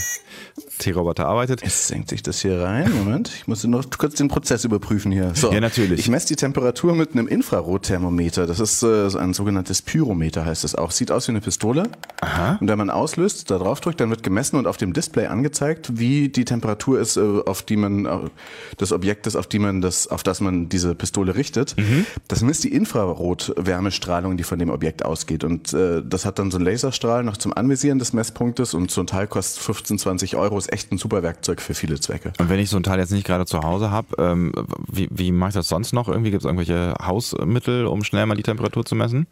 T-Roboter 0.78 1.28
arbeitet. 1.28 1.62
Jetzt 1.62 1.88
senkt 1.88 2.10
sich 2.10 2.24
das 2.24 2.42
hier 2.42 2.62
rein. 2.62 2.92
Moment, 2.92 3.32
ich 3.36 3.48
muss 3.48 3.64
noch 3.64 3.86
kurz 3.98 4.16
den 4.16 4.28
Prozess 4.28 4.66
überprüfen 4.66 5.12
hier. 5.12 5.34
So, 5.36 5.52
ja, 5.52 5.60
natürlich. 5.60 6.00
Ich 6.00 6.10
messe 6.10 6.28
die 6.28 6.36
Temperatur 6.36 6.96
mit 6.96 7.12
einem 7.12 7.28
Infrarotthermometer. 7.28 8.48
Das 8.48 8.60
ist 8.60 8.84
äh, 8.84 9.08
ein 9.18 9.34
sogenanntes 9.34 9.82
Pyrometer, 9.82 10.46
heißt 10.46 10.64
es 10.64 10.76
auch. 10.76 10.92
Sieht 10.92 11.12
aus 11.12 11.28
wie 11.28 11.34
eine 11.34 11.42
Pistole. 11.42 11.90
Aha. 12.22 12.58
Und 12.60 12.68
wenn 12.68 12.78
man 12.78 12.90
auslöst, 12.90 13.52
da 13.52 13.58
drauf 13.58 13.80
drückt, 13.82 14.00
dann 14.00 14.10
wird 14.10 14.24
gemessen 14.24 14.58
und 14.58 14.68
auf 14.68 14.78
dem 14.78 14.94
Display 14.94 15.28
angezeigt, 15.32 15.98
wie 15.98 16.30
die 16.30 16.46
Temperatur 16.46 17.00
ist, 17.00 17.18
äh, 17.18 17.22
auf 17.46 17.64
die 17.64 17.78
man 17.78 18.06
äh, 18.06 18.18
des 18.80 18.92
Objektes, 18.92 19.36
auf 19.36 19.48
die 19.48 19.60
man 19.60 19.82
das, 19.82 20.08
auf 20.08 20.24
das 20.24 20.42
man 20.42 20.70
diese 20.70 20.96
Pistole 20.96 21.36
richtet. 21.36 21.76
Mhm. 21.78 22.06
Das 22.28 22.42
misst 22.42 22.64
die 22.64 22.74
Infrarot-Wärmestrahlung, 22.74 24.38
die 24.38 24.44
von 24.44 24.60
dem 24.60 24.70
Objekt 24.70 25.04
ausgeht. 25.04 25.44
Und 25.44 25.74
äh, 25.74 26.02
das 26.06 26.26
hat 26.26 26.40
dann 26.40 26.52
so 26.52 26.58
einen 26.58 26.66
Laserstrahl 26.66 27.24
noch 27.24 27.38
zum 27.38 27.54
Anvisieren 27.54 28.00
des 28.00 28.14
Messpunktes 28.14 28.74
und 28.74 28.92
so 28.92 29.02
ein 29.02 29.08
Teil 29.08 29.28
kostet 29.28 29.64
15, 29.64 29.98
20 30.00 30.36
Euro. 30.36 30.58
Ist 30.58 30.72
echt 30.72 30.92
ein 30.92 30.98
super 30.98 31.24
Werkzeug 31.24 31.62
für 31.62 31.74
viele 31.74 32.00
Zwecke. 32.00 32.34
Und 32.40 32.50
wenn 32.50 32.60
ich 32.60 32.70
so 32.70 32.78
ein 32.78 32.84
Teil 32.84 33.00
jetzt 33.00 33.12
nicht 33.12 33.26
gerade 33.26 33.46
zu 33.46 33.62
Hause 33.62 33.92
habe, 33.92 34.08
ähm, 34.18 34.52
wie, 34.88 35.08
wie 35.12 35.32
mache 35.32 35.50
ich 35.50 35.56
das 35.56 35.70
sonst 35.70 35.94
noch? 35.94 36.08
Irgendwie 36.08 36.32
gibt 36.32 36.42
es 36.42 36.46
irgendwelche 36.46 36.96
Hausmittel, 37.02 37.86
um 37.86 38.04
schnell 38.04 38.26
mal 38.26 38.36
die 38.36 38.44
Temperatur 38.44 38.86
zu 38.86 38.96
messen? 38.96 39.28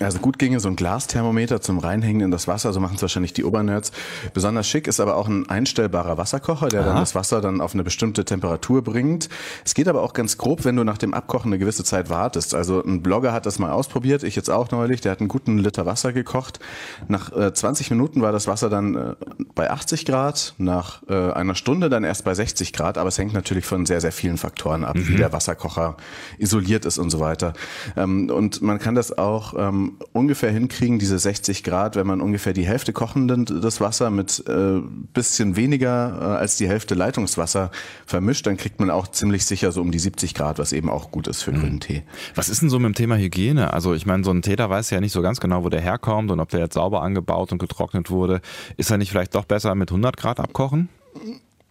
Also 0.00 0.18
gut 0.18 0.38
ginge 0.38 0.58
so 0.60 0.68
ein 0.68 0.76
Glasthermometer 0.76 1.60
zum 1.60 1.78
Reinhängen 1.78 2.22
in 2.22 2.30
das 2.30 2.48
Wasser, 2.48 2.72
so 2.72 2.80
machen 2.80 2.96
es 2.96 3.02
wahrscheinlich 3.02 3.32
die 3.32 3.44
Obernerds. 3.44 3.92
Besonders 4.34 4.66
schick 4.66 4.88
ist 4.88 5.00
aber 5.00 5.16
auch 5.16 5.28
ein 5.28 5.48
einstellbarer 5.48 6.18
Wasserkocher, 6.18 6.68
der 6.68 6.80
Aha. 6.80 6.88
dann 6.88 6.96
das 6.98 7.14
Wasser 7.14 7.40
dann 7.40 7.60
auf 7.60 7.74
eine 7.74 7.84
bestimmte 7.84 8.24
Temperatur 8.24 8.82
bringt. 8.82 9.28
Es 9.64 9.74
geht 9.74 9.86
aber 9.86 10.02
auch 10.02 10.12
ganz 10.12 10.38
grob, 10.38 10.64
wenn 10.64 10.76
du 10.76 10.84
nach 10.84 10.98
dem 10.98 11.14
Abkochen 11.14 11.52
eine 11.52 11.58
gewisse 11.58 11.84
Zeit 11.84 12.10
wartest. 12.10 12.54
Also 12.54 12.82
ein 12.82 13.02
Blogger 13.02 13.32
hat 13.32 13.46
das 13.46 13.58
mal 13.58 13.70
ausprobiert, 13.70 14.24
ich 14.24 14.34
jetzt 14.34 14.50
auch 14.50 14.70
neulich, 14.70 15.00
der 15.00 15.12
hat 15.12 15.20
einen 15.20 15.28
guten 15.28 15.58
Liter 15.58 15.86
Wasser 15.86 16.12
gekocht. 16.12 16.58
Nach 17.06 17.32
äh, 17.32 17.54
20 17.54 17.90
Minuten 17.90 18.22
war 18.22 18.32
das 18.32 18.48
Wasser 18.48 18.68
dann 18.68 18.96
äh, 18.96 19.14
bei 19.54 19.70
80 19.70 20.04
Grad, 20.04 20.54
nach 20.58 21.02
äh, 21.08 21.32
einer 21.32 21.54
Stunde 21.54 21.88
dann 21.88 22.02
erst 22.02 22.24
bei 22.24 22.34
60 22.34 22.72
Grad, 22.72 22.98
aber 22.98 23.08
es 23.08 23.18
hängt 23.18 23.34
natürlich 23.34 23.64
von 23.64 23.86
sehr, 23.86 24.00
sehr 24.00 24.12
vielen 24.12 24.36
Faktoren 24.36 24.84
ab, 24.84 24.96
mhm. 24.96 25.08
wie 25.08 25.16
der 25.16 25.32
Wasserkocher 25.32 25.96
isoliert 26.38 26.84
ist 26.84 26.98
und 26.98 27.10
so 27.10 27.20
weiter. 27.20 27.52
Ähm, 27.96 28.30
und 28.30 28.62
man 28.62 28.78
kann 28.78 28.94
das 28.94 29.16
auch 29.16 29.54
ähm, 29.56 29.75
ähm, 29.76 29.96
ungefähr 30.12 30.50
hinkriegen, 30.50 30.98
diese 30.98 31.18
60 31.18 31.62
Grad, 31.62 31.96
wenn 31.96 32.06
man 32.06 32.20
ungefähr 32.20 32.52
die 32.52 32.66
Hälfte 32.66 32.92
kochenden 32.92 33.44
das 33.44 33.80
Wasser 33.80 34.10
mit 34.10 34.42
äh, 34.48 34.80
bisschen 35.12 35.56
weniger 35.56 36.18
äh, 36.20 36.24
als 36.36 36.56
die 36.56 36.68
Hälfte 36.68 36.94
Leitungswasser 36.94 37.70
vermischt, 38.06 38.46
dann 38.46 38.56
kriegt 38.56 38.80
man 38.80 38.90
auch 38.90 39.08
ziemlich 39.08 39.44
sicher 39.44 39.72
so 39.72 39.80
um 39.80 39.90
die 39.90 39.98
70 39.98 40.34
Grad, 40.34 40.58
was 40.58 40.72
eben 40.72 40.90
auch 40.90 41.10
gut 41.10 41.28
ist 41.28 41.42
für 41.42 41.52
mhm. 41.52 41.60
grünen 41.60 41.80
Tee. 41.80 42.02
Was 42.34 42.48
ist 42.48 42.62
denn 42.62 42.70
so 42.70 42.78
mit 42.78 42.86
dem 42.86 42.94
Thema 42.94 43.16
Hygiene? 43.16 43.72
Also 43.72 43.94
ich 43.94 44.06
meine, 44.06 44.24
so 44.24 44.30
ein 44.30 44.42
Tee, 44.42 44.56
da 44.56 44.70
weiß 44.70 44.90
ja 44.90 45.00
nicht 45.00 45.12
so 45.12 45.22
ganz 45.22 45.40
genau, 45.40 45.64
wo 45.64 45.68
der 45.68 45.80
herkommt 45.80 46.30
und 46.30 46.40
ob 46.40 46.48
der 46.50 46.60
jetzt 46.60 46.74
sauber 46.74 47.02
angebaut 47.02 47.52
und 47.52 47.58
getrocknet 47.58 48.10
wurde. 48.10 48.40
Ist 48.76 48.90
er 48.90 48.98
nicht 48.98 49.10
vielleicht 49.10 49.34
doch 49.34 49.44
besser 49.44 49.74
mit 49.74 49.90
100 49.90 50.16
Grad 50.16 50.40
abkochen? 50.40 50.88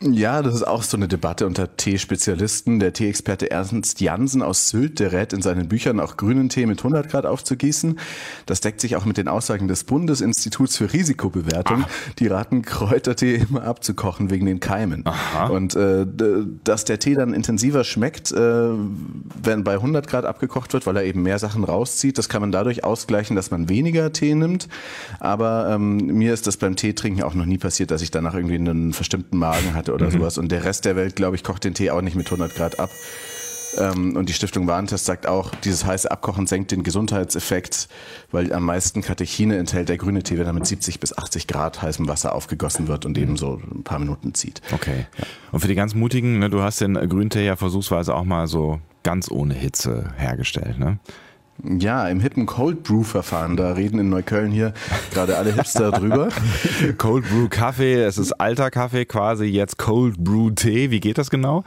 Ja, 0.02 0.42
das 0.42 0.56
ist 0.56 0.68
auch 0.68 0.84
so 0.84 0.98
eine 0.98 1.08
Debatte 1.08 1.46
unter 1.48 1.78
Tee-Spezialisten. 1.78 2.80
Der 2.80 2.92
Tee-Experte 2.92 3.50
Ernst 3.50 4.02
Jansen 4.02 4.42
aus 4.42 4.68
Sylt, 4.68 5.00
der 5.00 5.14
rät 5.14 5.32
in 5.32 5.42
seinen 5.42 5.70
Büchern 5.70 6.02
auch 6.02 6.18
grünen 6.18 6.50
Tee 6.50 6.66
mit 6.66 6.80
100 6.80 7.10
Grad 7.10 7.26
aufzugießen. 7.26 7.98
Das 8.46 8.60
deckt 8.60 8.82
sich 8.82 8.98
auch 8.98 9.06
mit 9.06 9.16
den 9.16 9.30
Aussagen 9.30 9.70
des 9.70 9.86
Bundesinstituts 9.86 10.76
für 10.76 10.92
Risikobewertung. 10.92 11.86
Ach. 11.88 12.14
Die 12.20 12.28
raten 12.28 12.62
Kräutertee 12.62 13.36
immer 13.50 13.64
abzukochen 13.64 14.30
wegen 14.30 14.46
den 14.46 14.60
Keimen. 14.60 15.04
Aha. 15.06 15.48
Und 15.48 15.76
äh, 15.76 16.06
dass 16.66 16.84
der 16.84 17.00
Tee 17.00 17.16
dann 17.16 17.34
intensiver 17.34 17.86
schmeckt, 17.86 18.34
äh, 18.34 18.36
wenn 18.38 19.64
bei 19.64 19.76
100 19.76 20.08
Grad 20.08 20.26
abgekocht 20.26 20.74
wird, 20.74 20.86
weil 20.88 20.98
er 20.98 21.06
eben 21.06 21.24
mehr 21.24 21.40
Sachen 21.40 21.64
rauszieht, 21.64 22.18
das 22.18 22.28
kann 22.28 22.42
man 22.42 22.52
dadurch 22.52 22.84
ausgleichen, 22.84 23.38
dass 23.38 23.50
man 23.50 23.70
weniger 23.70 24.12
Tee 24.12 24.36
nimmt. 24.36 24.68
Aber 25.22 25.70
ähm, 25.72 25.98
mir 25.98 26.34
ist 26.34 26.48
das 26.48 26.58
beim 26.58 26.76
Teetrinken 26.76 27.24
auch 27.24 27.34
noch 27.34 27.46
nie 27.46 27.58
passiert, 27.58 27.92
dass 27.92 28.02
ich 28.02 28.12
danach 28.12 28.36
irgendwie 28.36 28.56
einen 28.56 28.92
verstimmten 28.92 29.40
Magen 29.40 29.74
hatte 29.74 29.85
hatte 29.86 29.94
oder 29.94 30.08
mhm. 30.08 30.12
sowas. 30.12 30.38
Und 30.38 30.52
der 30.52 30.64
Rest 30.64 30.86
der 30.86 30.96
Welt, 30.96 31.16
glaube 31.16 31.36
ich, 31.36 31.44
kocht 31.44 31.64
den 31.64 31.74
Tee 31.74 31.92
auch 31.92 32.02
nicht 32.02 32.16
mit 32.16 32.28
100 32.28 32.56
Grad 32.56 32.80
ab. 32.80 32.90
Ähm, 33.78 34.16
und 34.16 34.30
die 34.30 34.34
Stiftung 34.34 34.68
Warentest 34.68 35.06
sagt 35.06 35.28
auch, 35.28 35.52
dieses 35.64 35.86
heiße 35.86 36.10
Abkochen 36.10 36.48
senkt 36.48 36.72
den 36.72 36.84
Gesundheitseffekt, 36.84 37.90
weil 38.32 38.54
am 38.54 38.64
meisten 38.64 39.02
Katechine 39.02 39.58
enthält 39.58 39.90
der 39.90 39.98
grüne 39.98 40.24
Tee, 40.24 40.38
wenn 40.38 40.48
er 40.48 40.54
mit 40.54 40.66
70 40.66 41.00
bis 41.00 41.18
80 41.18 41.48
Grad 41.48 41.82
heißem 41.82 42.08
Wasser 42.08 42.34
aufgegossen 42.34 42.88
wird 42.88 43.06
und 43.06 43.18
eben 43.18 43.38
so 43.38 43.62
ein 43.76 43.84
paar 43.84 44.00
Minuten 44.00 44.34
zieht. 44.34 44.62
Okay. 44.72 45.08
Ja. 45.18 45.26
Und 45.52 45.60
für 45.60 45.68
die 45.68 45.76
ganz 45.76 45.94
Mutigen, 45.94 46.40
ne, 46.40 46.50
du 46.50 46.62
hast 46.62 46.80
den 46.80 46.94
Grüntee 46.94 47.46
ja 47.46 47.56
versuchsweise 47.56 48.16
auch 48.16 48.24
mal 48.24 48.48
so 48.48 48.80
ganz 49.04 49.30
ohne 49.30 49.54
Hitze 49.54 50.14
hergestellt, 50.18 50.80
ne? 50.80 51.00
Ja, 51.64 52.08
im 52.08 52.20
hippen 52.20 52.46
Cold 52.46 52.84
Brew 52.84 53.04
Verfahren. 53.04 53.56
Da 53.56 53.74
reden 53.74 54.00
in 54.00 54.10
Neukölln 54.10 54.52
hier 54.52 54.74
gerade 55.12 55.38
alle 55.38 55.54
Hipster 55.54 55.92
drüber. 55.92 56.30
Cold 56.98 57.28
Brew 57.30 57.48
Kaffee, 57.50 58.04
es 58.04 58.18
ist 58.18 58.34
alter 58.34 58.70
Kaffee 58.72 59.06
quasi, 59.06 59.46
jetzt 59.46 59.78
Cold 59.78 60.18
Brew 60.18 60.52
Tee. 60.52 60.92
Wie 60.92 61.00
geht 61.00 61.18
das 61.18 61.30
genau? 61.30 61.64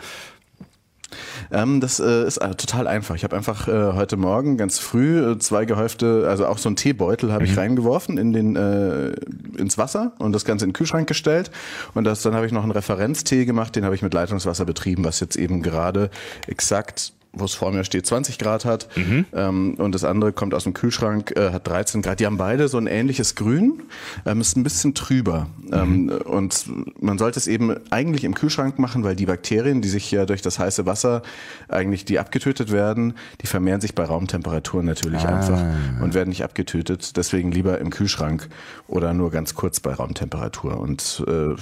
Ähm, 1.51 1.81
das 1.81 2.01
äh, 2.01 2.27
ist 2.27 2.37
äh, 2.38 2.55
total 2.55 2.87
einfach. 2.87 3.14
Ich 3.14 3.24
habe 3.24 3.35
einfach 3.35 3.66
äh, 3.68 3.92
heute 3.94 4.16
Morgen 4.16 4.57
ganz 4.59 4.79
früh 4.79 5.33
äh, 5.33 5.38
zwei 5.38 5.64
gehäufte, 5.64 6.27
also 6.29 6.46
auch 6.46 6.59
so 6.59 6.68
ein 6.68 6.77
Teebeutel 6.77 7.33
habe 7.33 7.44
mhm. 7.44 7.51
ich 7.51 7.57
reingeworfen 7.57 8.18
in 8.18 8.33
den 8.33 8.57
äh, 8.57 9.12
ins 9.57 9.79
Wasser 9.79 10.12
und 10.18 10.33
das 10.33 10.44
Ganze 10.44 10.66
in 10.66 10.70
den 10.70 10.74
Kühlschrank 10.74 11.09
gestellt. 11.09 11.51
Und 11.94 12.05
das, 12.05 12.22
dann 12.22 12.35
habe 12.35 12.46
ich 12.46 12.53
noch 12.53 12.62
einen 12.62 12.72
Referenztee 12.72 13.46
gemacht, 13.46 13.74
den 13.77 13.85
habe 13.85 13.94
ich 13.94 14.03
mit 14.03 14.12
Leitungswasser 14.12 14.64
betrieben, 14.66 15.05
was 15.05 15.20
jetzt 15.20 15.37
eben 15.37 15.62
gerade 15.62 16.11
exakt 16.46 17.12
wo 17.38 17.44
es 17.44 17.55
vor 17.55 17.72
mir 17.72 17.85
steht, 17.85 18.07
20 18.07 18.38
Grad 18.38 18.64
hat. 18.64 18.88
Mhm. 18.96 19.27
Ähm, 19.33 19.74
und 19.79 19.94
das 19.94 20.05
andere 20.05 20.33
kommt 20.33 20.55
aus 20.55 20.64
dem 20.64 20.74
Kühlschrank, 20.74 21.33
äh, 21.37 21.53
hat 21.53 21.66
13 21.66 22.03
Grad. 22.03 22.20
Die 22.20 22.27
haben 22.27 22.37
beide 22.37 22.68
so 22.68 22.79
ein 22.79 22.87
ähnliches 22.87 23.35
Grün, 23.35 23.83
ähm, 24.27 24.40
ist 24.40 24.57
ein 24.57 24.62
bisschen 24.62 24.94
trüber. 24.94 25.48
Ähm, 25.70 26.05
mhm. 26.05 26.11
und 26.24 26.64
man 27.01 27.18
sollte 27.18 27.38
es 27.38 27.46
eben 27.46 27.77
eigentlich 27.90 28.24
im 28.24 28.35
Kühlschrank 28.35 28.79
machen, 28.79 29.05
weil 29.05 29.16
die 29.16 29.27
Bakterien, 29.27 29.83
die 29.83 29.88
sich 29.88 30.11
ja 30.11 30.24
durch 30.24 30.40
das 30.40 30.59
heiße 30.59 30.87
Wasser 30.87 31.22
eigentlich, 31.68 32.05
die 32.05 32.18
abgetötet 32.18 32.72
werden, 32.72 33.14
die 33.42 33.46
vermehren 33.46 33.81
sich 33.81 33.94
bei 33.94 34.05
Raumtemperatur 34.05 34.83
natürlich 34.83 35.22
ah. 35.22 35.37
einfach 35.37 35.62
und 36.03 36.14
werden 36.14 36.31
nicht 36.31 36.42
abgetötet. 36.42 37.16
Deswegen 37.16 37.53
lieber 37.53 37.79
im 37.79 37.90
Kühlschrank 37.90 38.48
oder 38.87 39.12
nur 39.12 39.31
ganz 39.31 39.55
kurz 39.55 39.81
bei 39.81 39.92
Raumtemperatur. 39.92 40.79
Und 40.79 41.24
äh, 41.27 41.55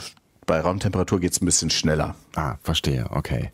bei 0.46 0.60
Raumtemperatur 0.60 1.20
geht 1.20 1.32
es 1.32 1.42
ein 1.42 1.44
bisschen 1.44 1.70
schneller. 1.70 2.14
Ah, 2.36 2.56
verstehe, 2.62 3.06
okay. 3.10 3.50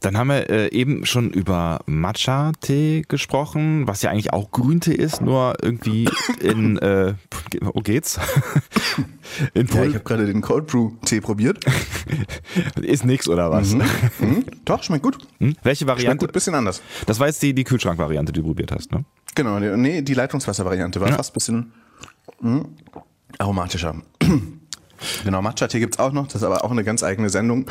Dann 0.00 0.18
haben 0.18 0.28
wir 0.28 0.50
äh, 0.50 0.68
eben 0.72 1.06
schon 1.06 1.30
über 1.30 1.80
Matcha-Tee 1.86 3.04
gesprochen, 3.06 3.86
was 3.86 4.02
ja 4.02 4.10
eigentlich 4.10 4.32
auch 4.32 4.50
Grüntee 4.50 4.94
ist, 4.94 5.20
nur 5.20 5.54
irgendwie 5.62 6.08
in, 6.40 6.78
äh, 6.78 7.14
oh 7.72 7.80
geht's? 7.80 8.18
in 9.54 9.68
ja, 9.68 9.84
ich 9.84 9.94
habe 9.94 10.04
gerade 10.04 10.26
den 10.26 10.40
Cold 10.40 10.66
Brew-Tee 10.66 11.20
probiert. 11.20 11.64
ist 12.82 13.04
nix 13.04 13.28
oder 13.28 13.50
was? 13.50 13.74
Mhm. 13.74 13.82
Mhm. 14.18 14.44
Doch, 14.64 14.82
schmeckt 14.82 15.04
gut. 15.04 15.18
Mhm. 15.38 15.54
Welche 15.62 15.86
Variante? 15.86 16.06
Schmeckt 16.06 16.20
gut, 16.20 16.32
bisschen 16.32 16.54
anders. 16.54 16.82
Das 17.06 17.20
war 17.20 17.28
jetzt 17.28 17.40
die, 17.42 17.54
die 17.54 17.64
Kühlschrank-Variante, 17.64 18.32
die 18.32 18.40
du 18.40 18.46
probiert 18.46 18.72
hast, 18.72 18.90
ne? 18.90 19.04
Genau, 19.34 19.58
nee, 19.58 20.02
die 20.02 20.14
Leitungswasser-Variante 20.14 21.00
war 21.00 21.08
ja. 21.08 21.16
fast 21.16 21.30
ein 21.30 21.34
bisschen 21.34 21.72
mh, 22.40 22.64
aromatischer. 23.38 24.02
Genau, 25.24 25.42
Matcha-Tee 25.42 25.80
gibt 25.80 25.94
es 25.94 25.98
auch 25.98 26.12
noch, 26.12 26.26
das 26.26 26.36
ist 26.36 26.42
aber 26.42 26.64
auch 26.64 26.70
eine 26.70 26.84
ganz 26.84 27.02
eigene 27.02 27.30
Sendung. 27.30 27.66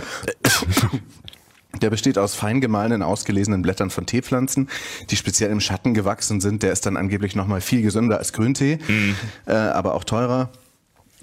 Der 1.82 1.90
besteht 1.90 2.18
aus 2.18 2.36
fein 2.36 2.60
gemahlenen, 2.60 3.02
ausgelesenen 3.02 3.62
Blättern 3.62 3.90
von 3.90 4.06
Teepflanzen, 4.06 4.70
die 5.10 5.16
speziell 5.16 5.50
im 5.52 5.62
Schatten 5.62 5.94
gewachsen 5.94 6.42
sind. 6.42 6.64
Der 6.64 6.72
ist 6.74 6.86
dann 6.86 6.98
angeblich 6.98 7.36
nochmal 7.36 7.62
viel 7.62 7.82
gesünder 7.82 8.18
als 8.18 8.34
Grüntee, 8.34 8.78
mhm. 8.88 9.16
äh, 9.48 9.54
aber 9.54 9.96
auch 9.96 10.04
teurer 10.04 10.50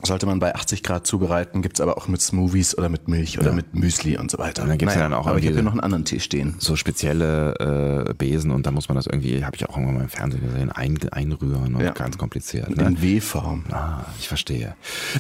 sollte 0.03 0.27
man 0.27 0.39
bei 0.39 0.55
80 0.55 0.83
Grad 0.83 1.07
zubereiten, 1.07 1.63
gibt's 1.63 1.81
aber 1.81 1.99
auch 1.99 2.09
mit 2.09 2.21
Smoothies 2.21 2.77
oder 2.79 2.89
mit 2.89 3.09
Milch 3.09 3.39
oder 3.39 3.49
ja. 3.49 3.55
mit 3.55 3.75
Müsli 3.75 4.17
und 4.17 4.31
so 4.31 4.39
weiter. 4.39 4.63
Und 4.63 4.69
dann 4.69 4.79
gibt's 4.79 4.95
naja, 4.95 5.07
ja 5.07 5.11
dann 5.11 5.19
auch 5.19 5.27
aber 5.27 5.39
ich 5.39 5.47
habe 5.47 5.55
hier 5.55 5.63
noch 5.63 5.73
einen 5.73 5.81
anderen 5.81 6.05
Tee 6.05 6.21
stehen. 6.21 6.55
So 6.59 6.77
spezielle 6.77 8.07
äh, 8.09 8.15
Besen 8.15 8.51
und 8.51 8.67
da 8.67 8.71
muss 8.71 8.89
man 8.89 8.97
das 8.97 9.07
irgendwie, 9.07 9.45
habe 9.45 9.57
ich 9.57 9.69
auch 9.69 9.77
irgendwann 9.77 9.97
mal 9.97 10.03
im 10.03 10.09
Fernsehen 10.09 10.43
gesehen, 10.43 10.71
ein, 10.71 10.99
einrühren 11.11 11.75
und 11.75 11.83
ja. 11.83 11.91
ganz 11.91 12.17
kompliziert. 12.17 12.77
Ne? 12.77 12.87
In 12.87 13.03
W-Form. 13.03 13.65
Ah, 13.71 14.05
ich 14.19 14.29
verstehe. 14.29 14.75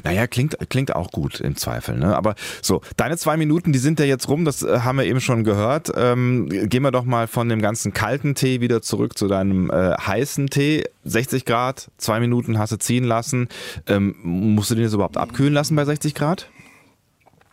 Naja, 0.05 0.27
klingt, 0.27 0.57
klingt 0.69 0.95
auch 0.95 1.11
gut 1.11 1.41
im 1.41 1.57
Zweifel. 1.57 1.99
Ne? 1.99 2.17
Aber 2.17 2.35
so, 2.63 2.81
deine 2.97 3.17
zwei 3.17 3.37
Minuten, 3.37 3.73
die 3.73 3.79
sind 3.79 3.99
ja 3.99 4.07
jetzt 4.07 4.29
rum, 4.29 4.45
das 4.45 4.63
äh, 4.63 4.81
haben 4.81 4.99
wir 4.99 5.05
eben 5.05 5.21
schon 5.21 5.45
gehört. 5.45 5.91
Ähm, 5.97 6.49
gehen 6.49 6.83
wir 6.83 6.93
doch 6.93 7.05
mal 7.05 7.27
von 7.27 7.49
dem 7.49 7.61
ganzen 7.61 7.93
kalten 7.93 8.35
Tee 8.35 8.61
wieder 8.61 8.81
zurück 8.83 9.19
zu 9.19 9.27
deinem 9.27 9.71
äh, 9.71 9.95
heißen 9.95 10.49
Tee. 10.49 10.85
60 11.05 11.45
Grad, 11.45 11.91
zwei 11.97 12.21
Minuten 12.21 12.59
hast 12.59 12.73
du 12.73 12.79
ziehen 12.79 13.05
lassen. 13.05 13.49
Ähm, 13.87 14.15
musst 14.23 14.68
du 14.71 14.75
den 14.75 14.85
jetzt 14.85 14.95
überhaupt 14.95 15.17
abkühlen 15.17 15.53
lassen 15.53 15.77
bei 15.77 15.85
60 15.85 16.15
Grad? 16.15 16.51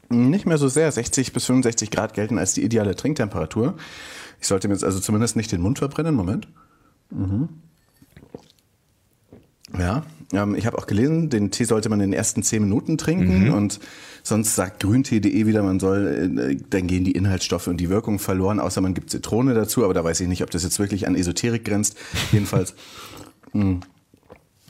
Nicht 0.10 0.46
mehr 0.46 0.58
so 0.58 0.68
sehr. 0.68 0.92
60 0.92 1.34
bis 1.34 1.46
65 1.46 1.92
Grad 1.92 2.14
gelten 2.14 2.38
als 2.38 2.54
die 2.54 2.64
ideale 2.64 2.96
Trinktemperatur. 2.96 3.76
Ich 4.40 4.48
sollte 4.48 4.68
mir 4.68 4.74
jetzt 4.74 4.84
also 4.84 5.00
zumindest 5.00 5.36
nicht 5.36 5.52
den 5.52 5.62
Mund 5.62 5.80
verbrennen. 5.80 6.16
Moment. 6.16 6.48
Mhm. 7.10 7.50
Ja, 9.80 10.04
ähm, 10.32 10.56
ich 10.56 10.66
habe 10.66 10.78
auch 10.78 10.88
gelesen, 10.88 11.30
den 11.30 11.52
Tee 11.52 11.66
sollte 11.66 11.90
man 11.90 12.00
in 12.00 12.12
den 12.12 12.18
ersten 12.18 12.44
10 12.44 12.64
Minuten 12.64 12.98
trinken 12.98 13.46
mhm. 13.46 13.54
und 13.54 13.80
sonst 14.24 14.56
sagt 14.56 14.82
grüntee.de 14.82 15.46
wieder, 15.46 15.64
man 15.64 15.80
soll, 15.80 16.38
äh, 16.38 16.58
dann 16.70 16.88
gehen 16.88 17.04
die 17.04 17.12
Inhaltsstoffe 17.12 17.68
und 17.68 17.78
die 17.78 17.90
Wirkung 17.90 18.20
verloren, 18.20 18.60
außer 18.60 18.82
man 18.82 18.94
gibt 18.94 19.10
Zitrone 19.10 19.54
dazu, 19.54 19.84
aber 19.84 19.94
da 19.94 20.04
weiß 20.04 20.20
ich 20.22 20.28
nicht, 20.28 20.44
ob 20.44 20.52
das 20.52 20.64
jetzt 20.64 20.80
wirklich 20.80 21.08
an 21.08 21.16
Esoterik 21.16 21.66
grenzt. 21.66 21.98
Jedenfalls 22.32 22.76
mh, 23.54 23.82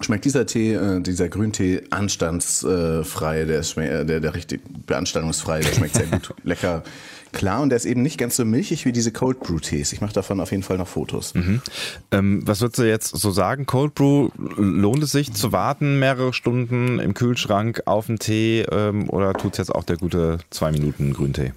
schmeckt 0.01 0.25
dieser 0.25 0.45
Tee, 0.45 0.73
äh, 0.73 1.01
dieser 1.01 1.29
Grüntee 1.29 1.83
anstandsfrei, 1.89 3.45
der, 3.45 3.59
ist, 3.59 3.75
der, 3.77 4.03
der 4.03 4.33
richtig 4.33 4.61
beanstandungsfrei, 4.85 5.61
der 5.61 5.73
schmeckt 5.73 5.95
sehr 5.95 6.07
gut, 6.07 6.33
lecker, 6.43 6.83
klar 7.31 7.61
und 7.61 7.69
der 7.69 7.77
ist 7.77 7.85
eben 7.85 8.01
nicht 8.01 8.17
ganz 8.17 8.35
so 8.35 8.45
milchig 8.45 8.85
wie 8.85 8.91
diese 8.91 9.11
Cold 9.11 9.39
Brew 9.39 9.59
Tees. 9.59 9.93
Ich 9.93 10.01
mache 10.01 10.13
davon 10.13 10.39
auf 10.39 10.51
jeden 10.51 10.63
Fall 10.63 10.77
noch 10.77 10.87
Fotos. 10.87 11.33
Mhm. 11.33 11.61
Ähm, 12.11 12.41
was 12.45 12.61
würdest 12.61 12.79
du 12.79 12.83
jetzt 12.83 13.15
so 13.15 13.31
sagen? 13.31 13.65
Cold 13.65 13.95
Brew, 13.95 14.29
lohnt 14.57 15.03
es 15.03 15.11
sich 15.11 15.33
zu 15.33 15.51
warten 15.51 15.99
mehrere 15.99 16.33
Stunden 16.33 16.99
im 16.99 17.13
Kühlschrank 17.13 17.83
auf 17.85 18.07
den 18.07 18.19
Tee 18.19 18.61
ähm, 18.71 19.09
oder 19.09 19.33
tut 19.33 19.53
es 19.53 19.57
jetzt 19.59 19.75
auch 19.75 19.83
der 19.83 19.97
gute 19.97 20.39
zwei 20.49 20.71
Minuten 20.71 21.13
Grüntee? 21.13 21.53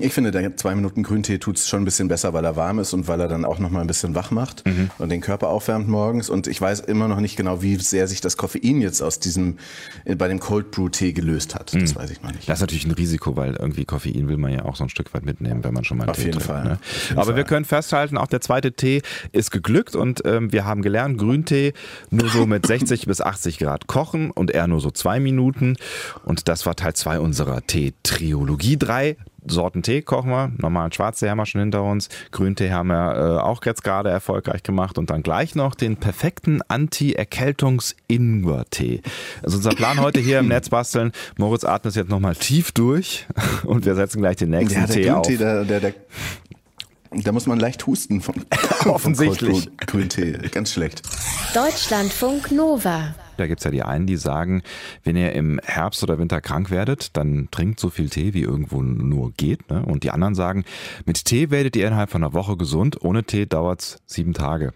Ich 0.00 0.12
finde, 0.12 0.30
der 0.30 0.56
zwei 0.56 0.74
Minuten 0.74 1.02
Grüntee 1.02 1.38
tut 1.38 1.58
es 1.58 1.68
schon 1.68 1.82
ein 1.82 1.84
bisschen 1.84 2.08
besser, 2.08 2.32
weil 2.32 2.44
er 2.44 2.56
warm 2.56 2.78
ist 2.78 2.92
und 2.92 3.08
weil 3.08 3.20
er 3.20 3.28
dann 3.28 3.44
auch 3.44 3.58
noch 3.58 3.70
mal 3.70 3.80
ein 3.80 3.86
bisschen 3.86 4.14
wach 4.14 4.30
macht 4.30 4.64
mhm. 4.66 4.90
und 4.98 5.10
den 5.10 5.20
Körper 5.20 5.48
aufwärmt 5.48 5.88
morgens. 5.88 6.30
Und 6.30 6.46
ich 6.46 6.60
weiß 6.60 6.80
immer 6.80 7.08
noch 7.08 7.20
nicht 7.20 7.36
genau, 7.36 7.62
wie 7.62 7.76
sehr 7.76 8.08
sich 8.08 8.20
das 8.20 8.36
Koffein 8.36 8.80
jetzt 8.80 9.02
aus 9.02 9.18
diesem 9.18 9.58
äh, 10.04 10.14
bei 10.14 10.28
dem 10.28 10.40
Cold 10.40 10.70
Brew 10.70 10.88
Tee 10.88 11.12
gelöst 11.12 11.54
hat. 11.54 11.74
Das 11.74 11.94
mhm. 11.94 11.98
weiß 11.98 12.10
ich 12.10 12.22
noch 12.22 12.32
nicht. 12.32 12.48
Das 12.48 12.58
ist 12.58 12.62
natürlich 12.62 12.86
ein 12.86 12.92
Risiko, 12.92 13.36
weil 13.36 13.56
irgendwie 13.56 13.84
Koffein 13.84 14.28
will 14.28 14.36
man 14.36 14.52
ja 14.52 14.64
auch 14.64 14.76
so 14.76 14.84
ein 14.84 14.88
Stück 14.88 15.12
weit 15.14 15.24
mitnehmen, 15.24 15.64
wenn 15.64 15.74
man 15.74 15.84
schon 15.84 15.98
mal 15.98 16.04
einen 16.04 16.10
Auf 16.10 16.16
Tee 16.16 16.26
jeden 16.26 16.38
trinkt, 16.38 16.46
Fall. 16.46 16.64
Ne? 16.64 16.72
Auf 16.72 17.08
jeden 17.08 17.18
Aber 17.18 17.26
Fall. 17.26 17.36
wir 17.36 17.44
können 17.44 17.64
festhalten, 17.64 18.16
auch 18.16 18.28
der 18.28 18.40
zweite 18.40 18.72
Tee 18.72 19.02
ist 19.32 19.50
geglückt 19.50 19.96
und 19.96 20.22
ähm, 20.24 20.52
wir 20.52 20.64
haben 20.64 20.82
gelernt, 20.82 21.18
Grüntee 21.18 21.72
nur 22.10 22.28
so 22.28 22.46
mit 22.46 22.66
60 22.66 23.06
bis 23.06 23.20
80 23.20 23.58
Grad 23.58 23.86
kochen 23.86 24.30
und 24.30 24.50
eher 24.50 24.66
nur 24.66 24.80
so 24.80 24.90
zwei 24.90 25.20
Minuten. 25.20 25.76
Und 26.24 26.48
das 26.48 26.66
war 26.66 26.76
Teil 26.76 26.94
zwei 26.94 27.18
unserer 27.18 27.66
Tee-Triologie. 27.66 28.76
Drei 28.76 29.16
Sorten 29.46 29.82
Tee 29.82 30.02
kochen 30.02 30.30
wir. 30.30 30.52
Normalen 30.58 30.92
Schwarztee 30.92 31.28
haben 31.28 31.38
wir 31.38 31.46
schon 31.46 31.60
hinter 31.60 31.82
uns. 31.82 32.08
Grüntee 32.30 32.70
haben 32.70 32.88
wir 32.88 33.16
äh, 33.16 33.40
auch 33.40 33.64
jetzt 33.64 33.82
gerade 33.82 34.10
erfolgreich 34.10 34.62
gemacht. 34.62 34.98
Und 34.98 35.10
dann 35.10 35.22
gleich 35.22 35.54
noch 35.54 35.74
den 35.74 35.96
perfekten 35.96 36.60
Anti-Erkältungs-Ingwer-Tee. 36.68 39.00
Also 39.42 39.56
unser 39.56 39.74
Plan 39.74 40.00
heute 40.00 40.20
hier 40.20 40.38
im 40.38 40.48
Netz 40.48 40.68
basteln. 40.68 41.12
Moritz 41.36 41.64
atmet 41.64 41.94
jetzt 41.94 42.10
nochmal 42.10 42.36
tief 42.36 42.72
durch 42.72 43.26
und 43.64 43.84
wir 43.84 43.94
setzen 43.94 44.20
gleich 44.20 44.36
den 44.36 44.50
nächsten 44.50 44.80
ja, 44.80 44.86
der 44.86 44.94
Tee 44.94 45.10
auf. 45.10 45.26
Grüntee, 45.26 45.38
der, 45.38 45.64
der, 45.64 45.80
der, 45.80 45.94
da 47.10 47.32
muss 47.32 47.46
man 47.46 47.60
leicht 47.60 47.86
husten 47.86 48.20
von, 48.20 48.34
Offensichtlich. 48.86 49.64
Von 49.64 49.76
Grüntee. 49.86 50.32
Ganz 50.50 50.72
schlecht. 50.72 51.02
Deutschlandfunk 51.54 52.52
Nova. 52.52 53.14
Da 53.42 53.48
gibt's 53.48 53.64
ja 53.64 53.72
die 53.72 53.82
einen, 53.82 54.06
die 54.06 54.14
sagen, 54.14 54.62
wenn 55.02 55.16
ihr 55.16 55.32
im 55.32 55.58
Herbst 55.64 56.00
oder 56.04 56.16
Winter 56.16 56.40
krank 56.40 56.70
werdet, 56.70 57.16
dann 57.16 57.48
trinkt 57.50 57.80
so 57.80 57.90
viel 57.90 58.08
Tee, 58.08 58.34
wie 58.34 58.42
irgendwo 58.42 58.82
nur 58.82 59.32
geht. 59.32 59.68
Ne? 59.68 59.84
Und 59.84 60.04
die 60.04 60.12
anderen 60.12 60.36
sagen, 60.36 60.64
mit 61.06 61.24
Tee 61.24 61.50
werdet 61.50 61.74
ihr 61.74 61.88
innerhalb 61.88 62.10
von 62.10 62.22
einer 62.22 62.34
Woche 62.34 62.56
gesund, 62.56 63.02
ohne 63.02 63.24
Tee 63.24 63.46
dauert's 63.46 63.98
sieben 64.06 64.32
Tage. 64.32 64.72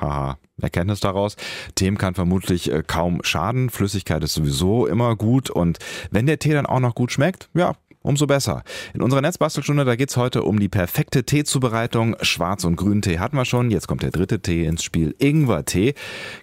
Haha. 0.00 0.38
Erkenntnis 0.62 1.00
daraus. 1.00 1.36
Tee 1.74 1.90
kann 1.92 2.14
vermutlich 2.14 2.72
äh, 2.72 2.82
kaum 2.86 3.22
schaden. 3.24 3.68
Flüssigkeit 3.68 4.24
ist 4.24 4.32
sowieso 4.32 4.86
immer 4.86 5.14
gut. 5.16 5.50
Und 5.50 5.78
wenn 6.10 6.24
der 6.24 6.38
Tee 6.38 6.54
dann 6.54 6.64
auch 6.64 6.80
noch 6.80 6.94
gut 6.94 7.12
schmeckt, 7.12 7.50
ja, 7.52 7.74
umso 8.02 8.26
besser. 8.26 8.62
In 8.94 9.02
unserer 9.02 9.20
Netzbastelstunde, 9.20 9.84
da 9.84 9.96
geht's 9.96 10.16
heute 10.16 10.42
um 10.42 10.58
die 10.60 10.68
perfekte 10.68 11.24
Teezubereitung. 11.24 12.16
Schwarz- 12.20 12.64
und 12.64 12.76
Grüntee 12.76 13.18
hatten 13.18 13.36
wir 13.36 13.44
schon. 13.44 13.70
Jetzt 13.70 13.88
kommt 13.88 14.02
der 14.02 14.10
dritte 14.10 14.40
Tee 14.40 14.64
ins 14.64 14.82
Spiel. 14.82 15.14
Ingwertee. 15.18 15.94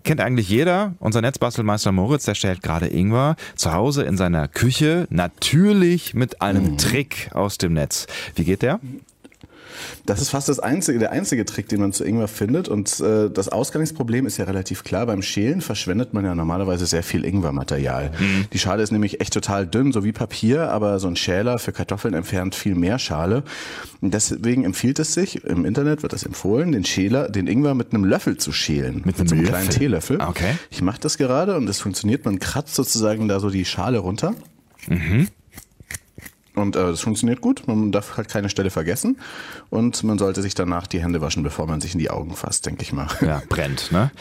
Kennt 0.03 0.21
eigentlich 0.21 0.49
jeder. 0.49 0.95
Unser 0.99 1.21
Netzbastelmeister 1.21 1.91
Moritz, 1.91 2.25
der 2.25 2.35
stellt 2.35 2.63
gerade 2.63 2.87
Ingwer 2.87 3.35
zu 3.55 3.73
Hause 3.73 4.03
in 4.03 4.17
seiner 4.17 4.47
Küche. 4.47 5.07
Natürlich 5.09 6.13
mit 6.13 6.41
einem 6.41 6.77
Trick 6.77 7.29
aus 7.33 7.57
dem 7.57 7.73
Netz. 7.73 8.07
Wie 8.35 8.43
geht 8.43 8.61
der? 8.61 8.79
Das 10.05 10.21
ist 10.21 10.29
fast 10.29 10.49
das 10.49 10.59
einzige, 10.59 10.99
der 10.99 11.11
einzige 11.11 11.45
Trick, 11.45 11.67
den 11.69 11.79
man 11.79 11.93
zu 11.93 12.03
Ingwer 12.03 12.27
findet. 12.27 12.67
Und 12.67 12.99
äh, 12.99 13.29
das 13.29 13.49
Ausgangsproblem 13.49 14.25
ist 14.25 14.37
ja 14.37 14.45
relativ 14.45 14.83
klar. 14.83 15.05
Beim 15.05 15.21
Schälen 15.21 15.61
verschwendet 15.61 16.13
man 16.13 16.25
ja 16.25 16.35
normalerweise 16.35 16.85
sehr 16.85 17.03
viel 17.03 17.25
Ingwermaterial. 17.25 18.11
Mhm. 18.19 18.45
Die 18.51 18.59
Schale 18.59 18.83
ist 18.83 18.91
nämlich 18.91 19.21
echt 19.21 19.33
total 19.33 19.67
dünn, 19.67 19.91
so 19.91 20.03
wie 20.03 20.11
Papier, 20.11 20.71
aber 20.71 20.99
so 20.99 21.07
ein 21.07 21.15
Schäler 21.15 21.59
für 21.59 21.71
Kartoffeln 21.71 22.13
entfernt 22.13 22.55
viel 22.55 22.75
mehr 22.75 22.99
Schale. 22.99 23.43
Und 24.01 24.13
deswegen 24.13 24.63
empfiehlt 24.63 24.99
es 24.99 25.13
sich, 25.13 25.43
im 25.43 25.65
Internet 25.65 26.03
wird 26.03 26.13
das 26.13 26.23
empfohlen, 26.23 26.71
den 26.71 26.85
Schäler, 26.85 27.29
den 27.29 27.47
Ingwer 27.47 27.73
mit 27.73 27.93
einem 27.93 28.05
Löffel 28.05 28.37
zu 28.37 28.51
schälen. 28.51 29.01
Mit 29.05 29.19
einem 29.19 29.27
so 29.27 29.35
einem 29.35 29.45
kleinen 29.45 29.69
Teelöffel. 29.69 30.21
Okay. 30.21 30.55
Ich 30.69 30.81
mache 30.81 30.99
das 30.99 31.17
gerade 31.17 31.57
und 31.57 31.65
das 31.65 31.79
funktioniert. 31.79 32.25
Man 32.25 32.39
kratzt 32.39 32.75
sozusagen 32.75 33.27
da 33.27 33.39
so 33.39 33.49
die 33.49 33.65
Schale 33.65 33.99
runter. 33.99 34.35
Und 36.59 36.75
äh, 36.75 36.79
das 36.79 37.01
funktioniert 37.01 37.41
gut. 37.41 37.67
Man 37.67 37.91
darf 37.91 38.17
halt 38.17 38.29
keine 38.29 38.49
Stelle 38.49 38.69
vergessen. 38.69 39.17
Und 39.69 40.03
man 40.03 40.17
sollte 40.17 40.41
sich 40.41 40.53
danach 40.55 40.87
die 40.87 41.01
Hände 41.01 41.21
waschen, 41.21 41.43
bevor 41.43 41.67
man 41.67 41.81
sich 41.81 41.93
in 41.93 41.99
die 41.99 42.09
Augen 42.09 42.35
fasst, 42.35 42.65
denke 42.65 42.83
ich 42.83 42.93
mal. 42.93 43.07
Ja, 43.21 43.41
brennt, 43.49 43.91
ne? 43.91 44.11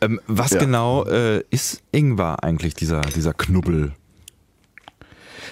Ähm, 0.00 0.20
was 0.26 0.50
Ja. 0.52 0.58
genau 0.60 1.04
äh, 1.06 1.42
ist 1.50 1.82
Ingwer 1.92 2.42
eigentlich, 2.42 2.74
dieser, 2.74 3.00
dieser 3.02 3.34
Knubbel? 3.34 3.92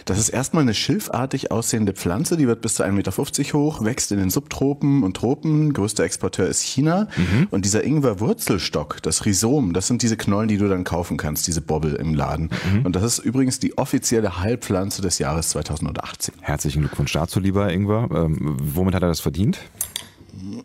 Das 0.05 0.19
ist 0.19 0.29
erstmal 0.29 0.63
eine 0.63 0.75
schilfartig 0.75 1.51
aussehende 1.51 1.93
Pflanze, 1.93 2.37
die 2.37 2.47
wird 2.47 2.61
bis 2.61 2.75
zu 2.75 2.85
1,50 2.85 2.93
Meter 2.93 3.13
hoch, 3.59 3.85
wächst 3.85 4.13
in 4.13 4.19
den 4.19 4.31
Subtropen 4.31 5.03
und 5.03 5.17
Tropen. 5.17 5.73
Größter 5.73 6.05
Exporteur 6.05 6.49
ist 6.49 6.63
China. 6.63 7.09
Und 7.51 7.65
dieser 7.65 7.85
Ingwer-Wurzelstock, 7.85 9.03
das 9.03 9.25
Rhizom, 9.25 9.73
das 9.73 9.87
sind 9.87 10.03
diese 10.03 10.17
Knollen, 10.17 10.49
die 10.49 10.59
du 10.59 10.69
dann 10.69 10.85
kaufen 10.85 11.17
kannst, 11.17 11.47
diese 11.47 11.61
Bobbel 11.61 11.95
im 11.95 12.15
Laden. 12.15 12.51
Und 12.85 12.97
das 12.97 13.03
ist 13.03 13.19
übrigens 13.19 13.59
die 13.59 13.77
offizielle 13.79 14.41
Heilpflanze 14.41 15.03
des 15.03 15.19
Jahres 15.19 15.51
2018. 15.51 16.35
Herzlichen 16.41 16.81
Glückwunsch 16.81 17.13
dazu, 17.13 17.41
lieber 17.41 17.73
Ingwer. 17.73 18.09
Ähm, 18.15 18.57
womit 18.61 18.95
hat 18.95 19.03
er 19.03 19.09
das 19.09 19.21
verdient? 19.21 19.59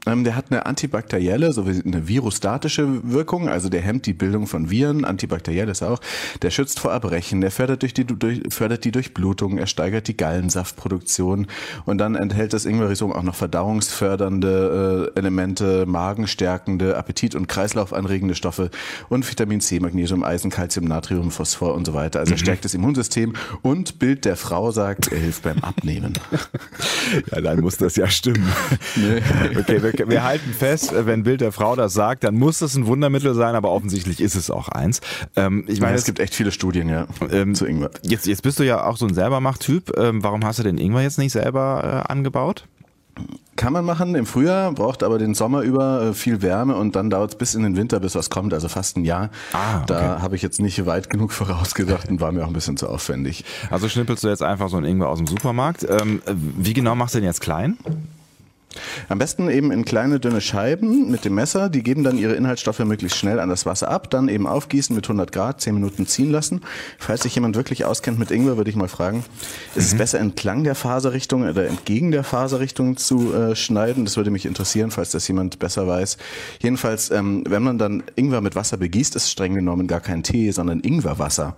Ähm, 0.05 0.23
der 0.23 0.35
hat 0.35 0.51
eine 0.51 0.65
antibakterielle 0.65 1.51
sowie 1.51 1.81
eine 1.85 2.07
virostatische 2.07 3.11
Wirkung, 3.11 3.49
also 3.49 3.69
der 3.69 3.81
hemmt 3.81 4.05
die 4.05 4.13
Bildung 4.13 4.47
von 4.47 4.69
Viren, 4.69 5.05
antibakteriell 5.05 5.69
ist 5.69 5.83
auch. 5.83 5.99
Der 6.41 6.51
schützt 6.51 6.79
vor 6.79 6.91
Erbrechen, 6.91 7.41
der 7.41 7.51
fördert, 7.51 7.81
durch 7.81 7.93
die, 7.93 8.05
durch, 8.05 8.41
fördert 8.49 8.85
die 8.85 8.91
Durchblutung, 8.91 9.57
er 9.57 9.67
steigert 9.67 10.07
die 10.07 10.17
Gallensaftproduktion 10.17 11.47
und 11.85 11.97
dann 11.97 12.15
enthält 12.15 12.53
das 12.53 12.65
Ingwerrhizom 12.65 13.11
auch 13.11 13.23
noch 13.23 13.35
verdauungsfördernde 13.35 15.11
äh, 15.15 15.19
Elemente, 15.19 15.85
magenstärkende, 15.85 16.97
Appetit- 16.97 17.35
und 17.35 17.47
Kreislaufanregende 17.47 18.35
Stoffe 18.35 18.69
und 19.09 19.29
Vitamin 19.29 19.61
C, 19.61 19.79
Magnesium, 19.79 20.23
Eisen, 20.23 20.51
Calcium, 20.51 20.85
Natrium, 20.85 21.31
Phosphor 21.31 21.73
und 21.73 21.85
so 21.85 21.93
weiter. 21.93 22.19
Also 22.19 22.33
er 22.33 22.37
stärkt 22.37 22.65
das 22.65 22.73
Immunsystem 22.73 23.33
und 23.61 23.99
Bild 23.99 24.25
der 24.25 24.35
Frau 24.35 24.71
sagt, 24.71 25.11
er 25.11 25.19
hilft 25.19 25.43
beim 25.43 25.59
Abnehmen. 25.59 26.13
Ja, 27.31 27.41
dann 27.41 27.61
muss 27.61 27.77
das 27.77 27.95
ja 27.95 28.07
stimmen. 28.07 28.51
Okay, 29.67 29.81
wir, 29.81 30.09
wir 30.09 30.23
halten 30.23 30.53
fest, 30.53 30.93
wenn 30.93 31.23
Bild 31.23 31.41
der 31.41 31.51
Frau 31.51 31.75
das 31.75 31.93
sagt, 31.93 32.23
dann 32.23 32.35
muss 32.35 32.59
das 32.59 32.75
ein 32.75 32.85
Wundermittel 32.85 33.33
sein, 33.33 33.55
aber 33.55 33.71
offensichtlich 33.71 34.21
ist 34.21 34.35
es 34.35 34.51
auch 34.51 34.69
eins. 34.69 35.01
Ähm, 35.35 35.63
ich 35.67 35.79
meine, 35.79 35.91
meine, 35.91 35.97
es 35.97 36.05
gibt 36.05 36.19
echt 36.19 36.35
viele 36.35 36.51
Studien, 36.51 36.87
ja, 36.87 37.07
Ähm, 37.31 37.55
zu 37.55 37.65
Ingwer. 37.65 37.89
Jetzt, 38.03 38.27
jetzt 38.27 38.43
bist 38.43 38.59
du 38.59 38.63
ja 38.63 38.85
auch 38.85 38.97
so 38.97 39.07
ein 39.07 39.13
Selbermacht-Typ. 39.13 39.97
Ähm, 39.97 40.23
warum 40.23 40.45
hast 40.45 40.59
du 40.59 40.63
den 40.63 40.77
Ingwer 40.77 41.01
jetzt 41.01 41.17
nicht 41.17 41.31
selber 41.31 42.03
äh, 42.07 42.11
angebaut? 42.11 42.67
Kann 43.55 43.71
man 43.71 43.85
machen 43.85 44.15
im 44.15 44.25
Frühjahr, 44.25 44.73
braucht 44.73 45.01
aber 45.01 45.17
den 45.17 45.33
Sommer 45.33 45.61
über 45.61 46.01
äh, 46.01 46.13
viel 46.13 46.41
Wärme 46.41 46.75
und 46.75 46.97
dann 46.97 47.09
dauert 47.09 47.31
es 47.31 47.37
bis 47.37 47.55
in 47.55 47.63
den 47.63 47.77
Winter, 47.77 48.01
bis 48.01 48.13
was 48.13 48.29
kommt, 48.29 48.53
also 48.53 48.67
fast 48.67 48.97
ein 48.97 49.05
Jahr. 49.05 49.29
Ah, 49.53 49.77
okay. 49.77 49.85
Da 49.87 50.21
habe 50.21 50.35
ich 50.35 50.41
jetzt 50.41 50.59
nicht 50.59 50.85
weit 50.85 51.09
genug 51.09 51.31
vorausgedacht 51.31 52.09
und 52.09 52.19
war 52.19 52.33
mir 52.33 52.43
auch 52.43 52.47
ein 52.47 52.53
bisschen 52.53 52.75
zu 52.75 52.89
aufwendig. 52.89 53.45
Also 53.71 53.87
schnippelst 53.87 54.23
du 54.25 54.27
jetzt 54.27 54.43
einfach 54.43 54.67
so 54.67 54.75
ein 54.75 54.83
Ingwer 54.83 55.07
aus 55.07 55.19
dem 55.19 55.27
Supermarkt. 55.27 55.87
Ähm, 55.89 56.21
wie 56.27 56.73
genau 56.73 56.95
machst 56.95 57.15
du 57.15 57.19
den 57.19 57.25
jetzt 57.25 57.39
klein? 57.39 57.77
Am 59.09 59.17
besten 59.19 59.49
eben 59.49 59.71
in 59.71 59.85
kleine, 59.85 60.19
dünne 60.19 60.41
Scheiben 60.41 61.09
mit 61.11 61.25
dem 61.25 61.35
Messer. 61.35 61.69
Die 61.69 61.83
geben 61.83 62.03
dann 62.03 62.17
ihre 62.17 62.33
Inhaltsstoffe 62.33 62.79
möglichst 62.79 63.17
schnell 63.17 63.39
an 63.39 63.49
das 63.49 63.65
Wasser 63.65 63.89
ab. 63.89 64.09
Dann 64.09 64.27
eben 64.27 64.47
aufgießen 64.47 64.95
mit 64.95 65.05
100 65.05 65.31
Grad, 65.31 65.61
10 65.61 65.73
Minuten 65.73 66.07
ziehen 66.07 66.31
lassen. 66.31 66.61
Falls 66.99 67.23
sich 67.23 67.35
jemand 67.35 67.55
wirklich 67.55 67.85
auskennt 67.85 68.19
mit 68.19 68.31
Ingwer, 68.31 68.57
würde 68.57 68.69
ich 68.69 68.75
mal 68.75 68.87
fragen, 68.87 69.23
ist 69.75 69.85
es 69.87 69.93
Mhm. 69.93 69.97
besser 69.97 70.19
entlang 70.19 70.63
der 70.63 70.75
Faserrichtung 70.75 71.47
oder 71.47 71.67
entgegen 71.67 72.11
der 72.11 72.23
Faserrichtung 72.23 72.97
zu 72.97 73.33
äh, 73.33 73.55
schneiden? 73.55 74.05
Das 74.05 74.17
würde 74.17 74.31
mich 74.31 74.45
interessieren, 74.45 74.91
falls 74.91 75.11
das 75.11 75.27
jemand 75.27 75.59
besser 75.59 75.87
weiß. 75.87 76.17
Jedenfalls, 76.61 77.11
ähm, 77.11 77.43
wenn 77.47 77.63
man 77.63 77.77
dann 77.77 78.03
Ingwer 78.15 78.41
mit 78.41 78.55
Wasser 78.55 78.77
begießt, 78.77 79.15
ist 79.15 79.29
streng 79.31 79.53
genommen 79.55 79.87
gar 79.87 80.01
kein 80.01 80.23
Tee, 80.23 80.51
sondern 80.51 80.79
Ingwerwasser. 80.81 81.55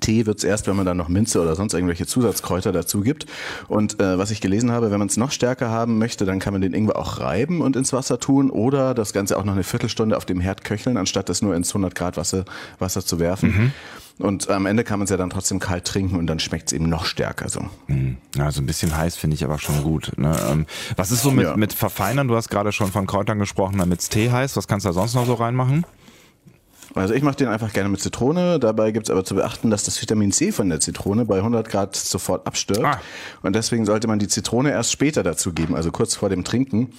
Tee 0.00 0.26
wird's 0.26 0.44
erst, 0.44 0.66
wenn 0.66 0.76
man 0.76 0.86
dann 0.86 0.96
noch 0.96 1.08
Minze 1.08 1.40
oder 1.40 1.54
sonst 1.56 1.74
irgendwelche 1.74 2.06
Zusatzkräuter 2.06 2.72
dazu 2.72 3.00
gibt. 3.00 3.26
Und 3.68 4.00
äh, 4.00 4.18
was 4.18 4.30
ich 4.30 4.40
gelesen 4.40 4.70
habe, 4.72 4.90
wenn 4.90 4.98
man 4.98 5.08
es 5.08 5.16
noch 5.16 5.30
stärker 5.30 5.70
haben 5.70 5.98
möchte, 5.98 6.24
dann 6.32 6.40
kann 6.40 6.52
man 6.52 6.62
den 6.62 6.74
Ingwer 6.74 6.96
auch 6.96 7.20
reiben 7.20 7.60
und 7.60 7.76
ins 7.76 7.92
Wasser 7.92 8.18
tun 8.18 8.50
oder 8.50 8.94
das 8.94 9.12
Ganze 9.12 9.38
auch 9.38 9.44
noch 9.44 9.52
eine 9.52 9.62
Viertelstunde 9.62 10.16
auf 10.16 10.24
dem 10.24 10.40
Herd 10.40 10.64
köcheln, 10.64 10.96
anstatt 10.96 11.28
das 11.28 11.42
nur 11.42 11.54
ins 11.54 11.68
100 11.70 11.94
Grad 11.94 12.16
Wasser, 12.16 12.44
Wasser 12.78 13.04
zu 13.04 13.20
werfen. 13.20 13.72
Und 14.18 14.50
am 14.50 14.66
Ende 14.66 14.84
kann 14.84 14.98
man 14.98 15.04
es 15.04 15.10
ja 15.10 15.16
dann 15.16 15.30
trotzdem 15.30 15.58
kalt 15.58 15.84
trinken 15.84 16.16
und 16.16 16.26
dann 16.26 16.38
schmeckt's 16.38 16.72
eben 16.72 16.88
noch 16.88 17.04
stärker 17.06 17.48
so. 17.48 17.64
Ja, 18.36 18.50
so 18.50 18.60
ein 18.60 18.66
bisschen 18.66 18.96
heiß 18.96 19.16
finde 19.16 19.34
ich 19.34 19.44
aber 19.44 19.58
schon 19.58 19.82
gut. 19.82 20.12
Ne? 20.16 20.36
Ähm, 20.50 20.66
was 20.96 21.10
ist 21.10 21.22
so 21.22 21.30
mit, 21.30 21.44
Ja. 21.46 21.56
mit 21.56 21.72
Verfeinern? 21.72 22.28
Du 22.28 22.36
hast 22.36 22.48
gerade 22.48 22.72
schon 22.72 22.90
von 22.92 23.06
Kräutern 23.06 23.38
gesprochen, 23.38 23.78
damit's 23.78 24.08
Tee 24.08 24.30
heißt. 24.30 24.56
Was 24.56 24.68
kannst 24.68 24.84
du 24.86 24.90
da 24.90 24.92
sonst 24.92 25.14
noch 25.14 25.26
so 25.26 25.34
reinmachen? 25.34 25.84
Also 26.94 27.14
ich 27.14 27.22
mache 27.22 27.36
den 27.36 27.48
einfach 27.48 27.72
gerne 27.72 27.88
mit 27.88 28.00
Zitrone. 28.00 28.58
Dabei 28.58 28.90
gibt's 28.90 29.10
aber 29.10 29.24
zu 29.24 29.34
beachten, 29.34 29.70
dass 29.70 29.84
das 29.84 30.00
Vitamin 30.00 30.32
C 30.32 30.52
von 30.52 30.68
der 30.68 30.80
Zitrone 30.80 31.24
bei 31.24 31.38
100 31.38 31.68
Grad 31.68 31.96
sofort 31.96 32.46
abstirbt. 32.46 32.84
Ah. 32.84 33.00
Und 33.42 33.56
deswegen 33.56 33.86
sollte 33.86 34.08
man 34.08 34.18
die 34.18 34.28
Zitrone 34.28 34.70
erst 34.70 34.92
später 34.92 35.22
dazu 35.22 35.52
geben, 35.52 35.74
also 35.74 35.90
kurz 35.90 36.14
vor 36.14 36.28
dem 36.28 36.44
Trinken. 36.44 36.92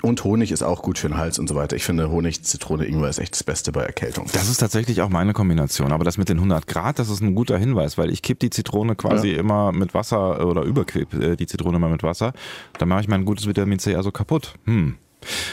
Und 0.00 0.24
Honig 0.24 0.50
ist 0.52 0.62
auch 0.62 0.80
gut 0.80 0.98
für 0.98 1.08
den 1.08 1.18
Hals 1.18 1.38
und 1.38 1.48
so 1.48 1.54
weiter. 1.54 1.76
Ich 1.76 1.84
finde 1.84 2.10
Honig, 2.10 2.42
Zitrone, 2.42 2.86
Ingwer 2.86 3.10
ist 3.10 3.18
echt 3.18 3.34
das 3.34 3.44
Beste 3.44 3.72
bei 3.72 3.82
Erkältung. 3.82 4.26
Das 4.32 4.48
ist 4.48 4.56
tatsächlich 4.56 5.02
auch 5.02 5.10
meine 5.10 5.34
Kombination. 5.34 5.92
Aber 5.92 6.02
das 6.02 6.16
mit 6.16 6.30
den 6.30 6.38
100 6.38 6.66
Grad, 6.66 6.98
das 6.98 7.10
ist 7.10 7.20
ein 7.20 7.34
guter 7.34 7.58
Hinweis, 7.58 7.98
weil 7.98 8.10
ich 8.10 8.22
kipp 8.22 8.38
die 8.38 8.48
Zitrone 8.48 8.96
quasi 8.96 9.32
immer 9.32 9.70
mit 9.70 9.92
Wasser 9.92 10.46
oder 10.46 10.62
überkipp 10.62 11.12
äh, 11.12 11.36
die 11.36 11.46
Zitrone 11.46 11.76
immer 11.76 11.90
mit 11.90 12.02
Wasser. 12.02 12.32
Dann 12.78 12.88
mache 12.88 13.02
ich 13.02 13.08
mein 13.08 13.26
gutes 13.26 13.46
Vitamin 13.46 13.78
C 13.78 13.94
also 13.94 14.10
kaputt. 14.12 14.54
Hm. 14.64 14.96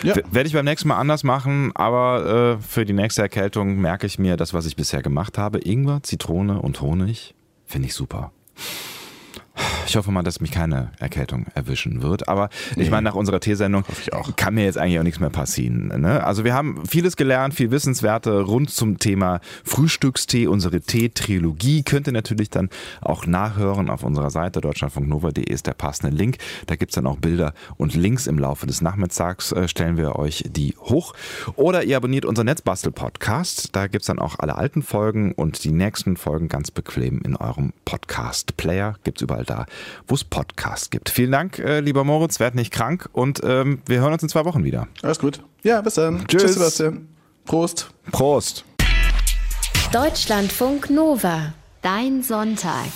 Ja. 0.04 0.16
Werde 0.32 0.48
ich 0.48 0.54
beim 0.54 0.66
nächsten 0.66 0.88
Mal 0.88 0.98
anders 0.98 1.24
machen, 1.24 1.72
aber 1.76 2.58
äh, 2.60 2.64
für 2.64 2.86
die 2.86 2.94
nächste 2.94 3.22
Erkältung 3.22 3.78
merke 3.78 4.08
ich 4.08 4.20
mir 4.20 4.38
das, 4.38 4.54
was 4.54 4.66
ich 4.66 4.76
bisher 4.76 5.02
gemacht 5.02 5.38
habe. 5.38 5.60
Ingwer, 5.60 6.02
Zitrone 6.04 6.62
und 6.62 6.82
Honig 6.82 7.36
finde 7.66 7.88
ich 7.88 7.94
super. 7.94 8.32
Ich 9.90 9.96
hoffe 9.96 10.12
mal, 10.12 10.22
dass 10.22 10.40
mich 10.40 10.52
keine 10.52 10.92
Erkältung 11.00 11.48
erwischen 11.56 12.04
wird. 12.04 12.28
Aber 12.28 12.50
ich 12.76 12.92
meine, 12.92 13.02
nach 13.02 13.16
unserer 13.16 13.40
auch. 14.12 14.36
kann 14.36 14.54
mir 14.54 14.66
jetzt 14.66 14.78
eigentlich 14.78 15.00
auch 15.00 15.04
nichts 15.04 15.20
mehr 15.20 15.32
passieren. 15.32 15.88
Ne? 15.88 16.24
Also 16.24 16.44
wir 16.44 16.54
haben 16.54 16.86
vieles 16.86 17.16
gelernt, 17.16 17.56
viel 17.56 17.72
Wissenswerte 17.72 18.42
rund 18.42 18.70
zum 18.70 19.00
Thema 19.00 19.40
Frühstückstee. 19.64 20.46
Unsere 20.46 20.82
Tee-Trilogie 20.82 21.82
könnt 21.82 22.06
ihr 22.06 22.14
natürlich 22.14 22.52
dann 22.52 22.70
auch 23.02 23.26
nachhören 23.26 23.90
auf 23.90 24.04
unserer 24.04 24.30
Seite 24.30 24.62
deutschlandfunknova.de 24.62 25.44
ist 25.44 25.66
der 25.66 25.74
passende 25.74 26.16
Link. 26.16 26.38
Da 26.68 26.76
gibt's 26.76 26.94
dann 26.94 27.08
auch 27.08 27.18
Bilder 27.18 27.54
und 27.78 27.96
Links 27.96 28.28
im 28.28 28.38
Laufe 28.38 28.68
des 28.68 28.82
Nachmittags 28.82 29.52
äh, 29.54 29.68
stellen 29.68 29.98
wir 29.98 30.18
euch 30.18 30.44
die 30.48 30.76
hoch. 30.78 31.14
Oder 31.56 31.84
ihr 31.84 31.98
abonniert 31.98 32.26
unseren 32.26 32.46
Netzbastel-Podcast. 32.46 33.76
Da 33.76 33.88
gibt's 33.88 34.06
dann 34.06 34.20
auch 34.20 34.38
alle 34.38 34.56
alten 34.56 34.84
Folgen 34.84 35.32
und 35.32 35.64
die 35.64 35.72
nächsten 35.72 36.16
Folgen 36.16 36.48
ganz 36.48 36.70
bequem 36.70 37.22
in 37.22 37.36
eurem 37.36 37.74
Podcast-Player. 37.86 38.96
Gibt's 39.04 39.24
überall 39.24 39.46
da, 39.46 39.66
wo 40.08 40.16
es 40.16 40.24
Podcasts 40.24 40.90
gibt. 40.90 41.10
Vielen 41.10 41.32
Dank, 41.32 41.60
äh, 41.60 41.80
lieber 41.80 42.04
Moritz, 42.04 42.40
werd 42.40 42.56
nicht 42.56 42.72
krank 42.72 43.10
und 43.14 43.42
ähm, 43.44 43.82
wir 43.86 44.00
hören 44.00 44.14
uns 44.14 44.24
in 44.24 44.30
zwei 44.30 44.46
Wochen 44.46 44.64
wieder. 44.64 44.88
Alles 45.02 45.20
gut. 45.20 45.42
Ja, 45.64 45.82
bis 45.82 45.96
dann. 45.96 46.26
Tschüss. 46.28 46.54
Sebastian. 46.54 47.08
Prost. 47.46 47.90
Prost! 48.12 48.66
Deutschlandfunk 49.92 50.90
Nova. 50.90 51.54
Dein 51.82 52.22
Sonntag. 52.22 52.90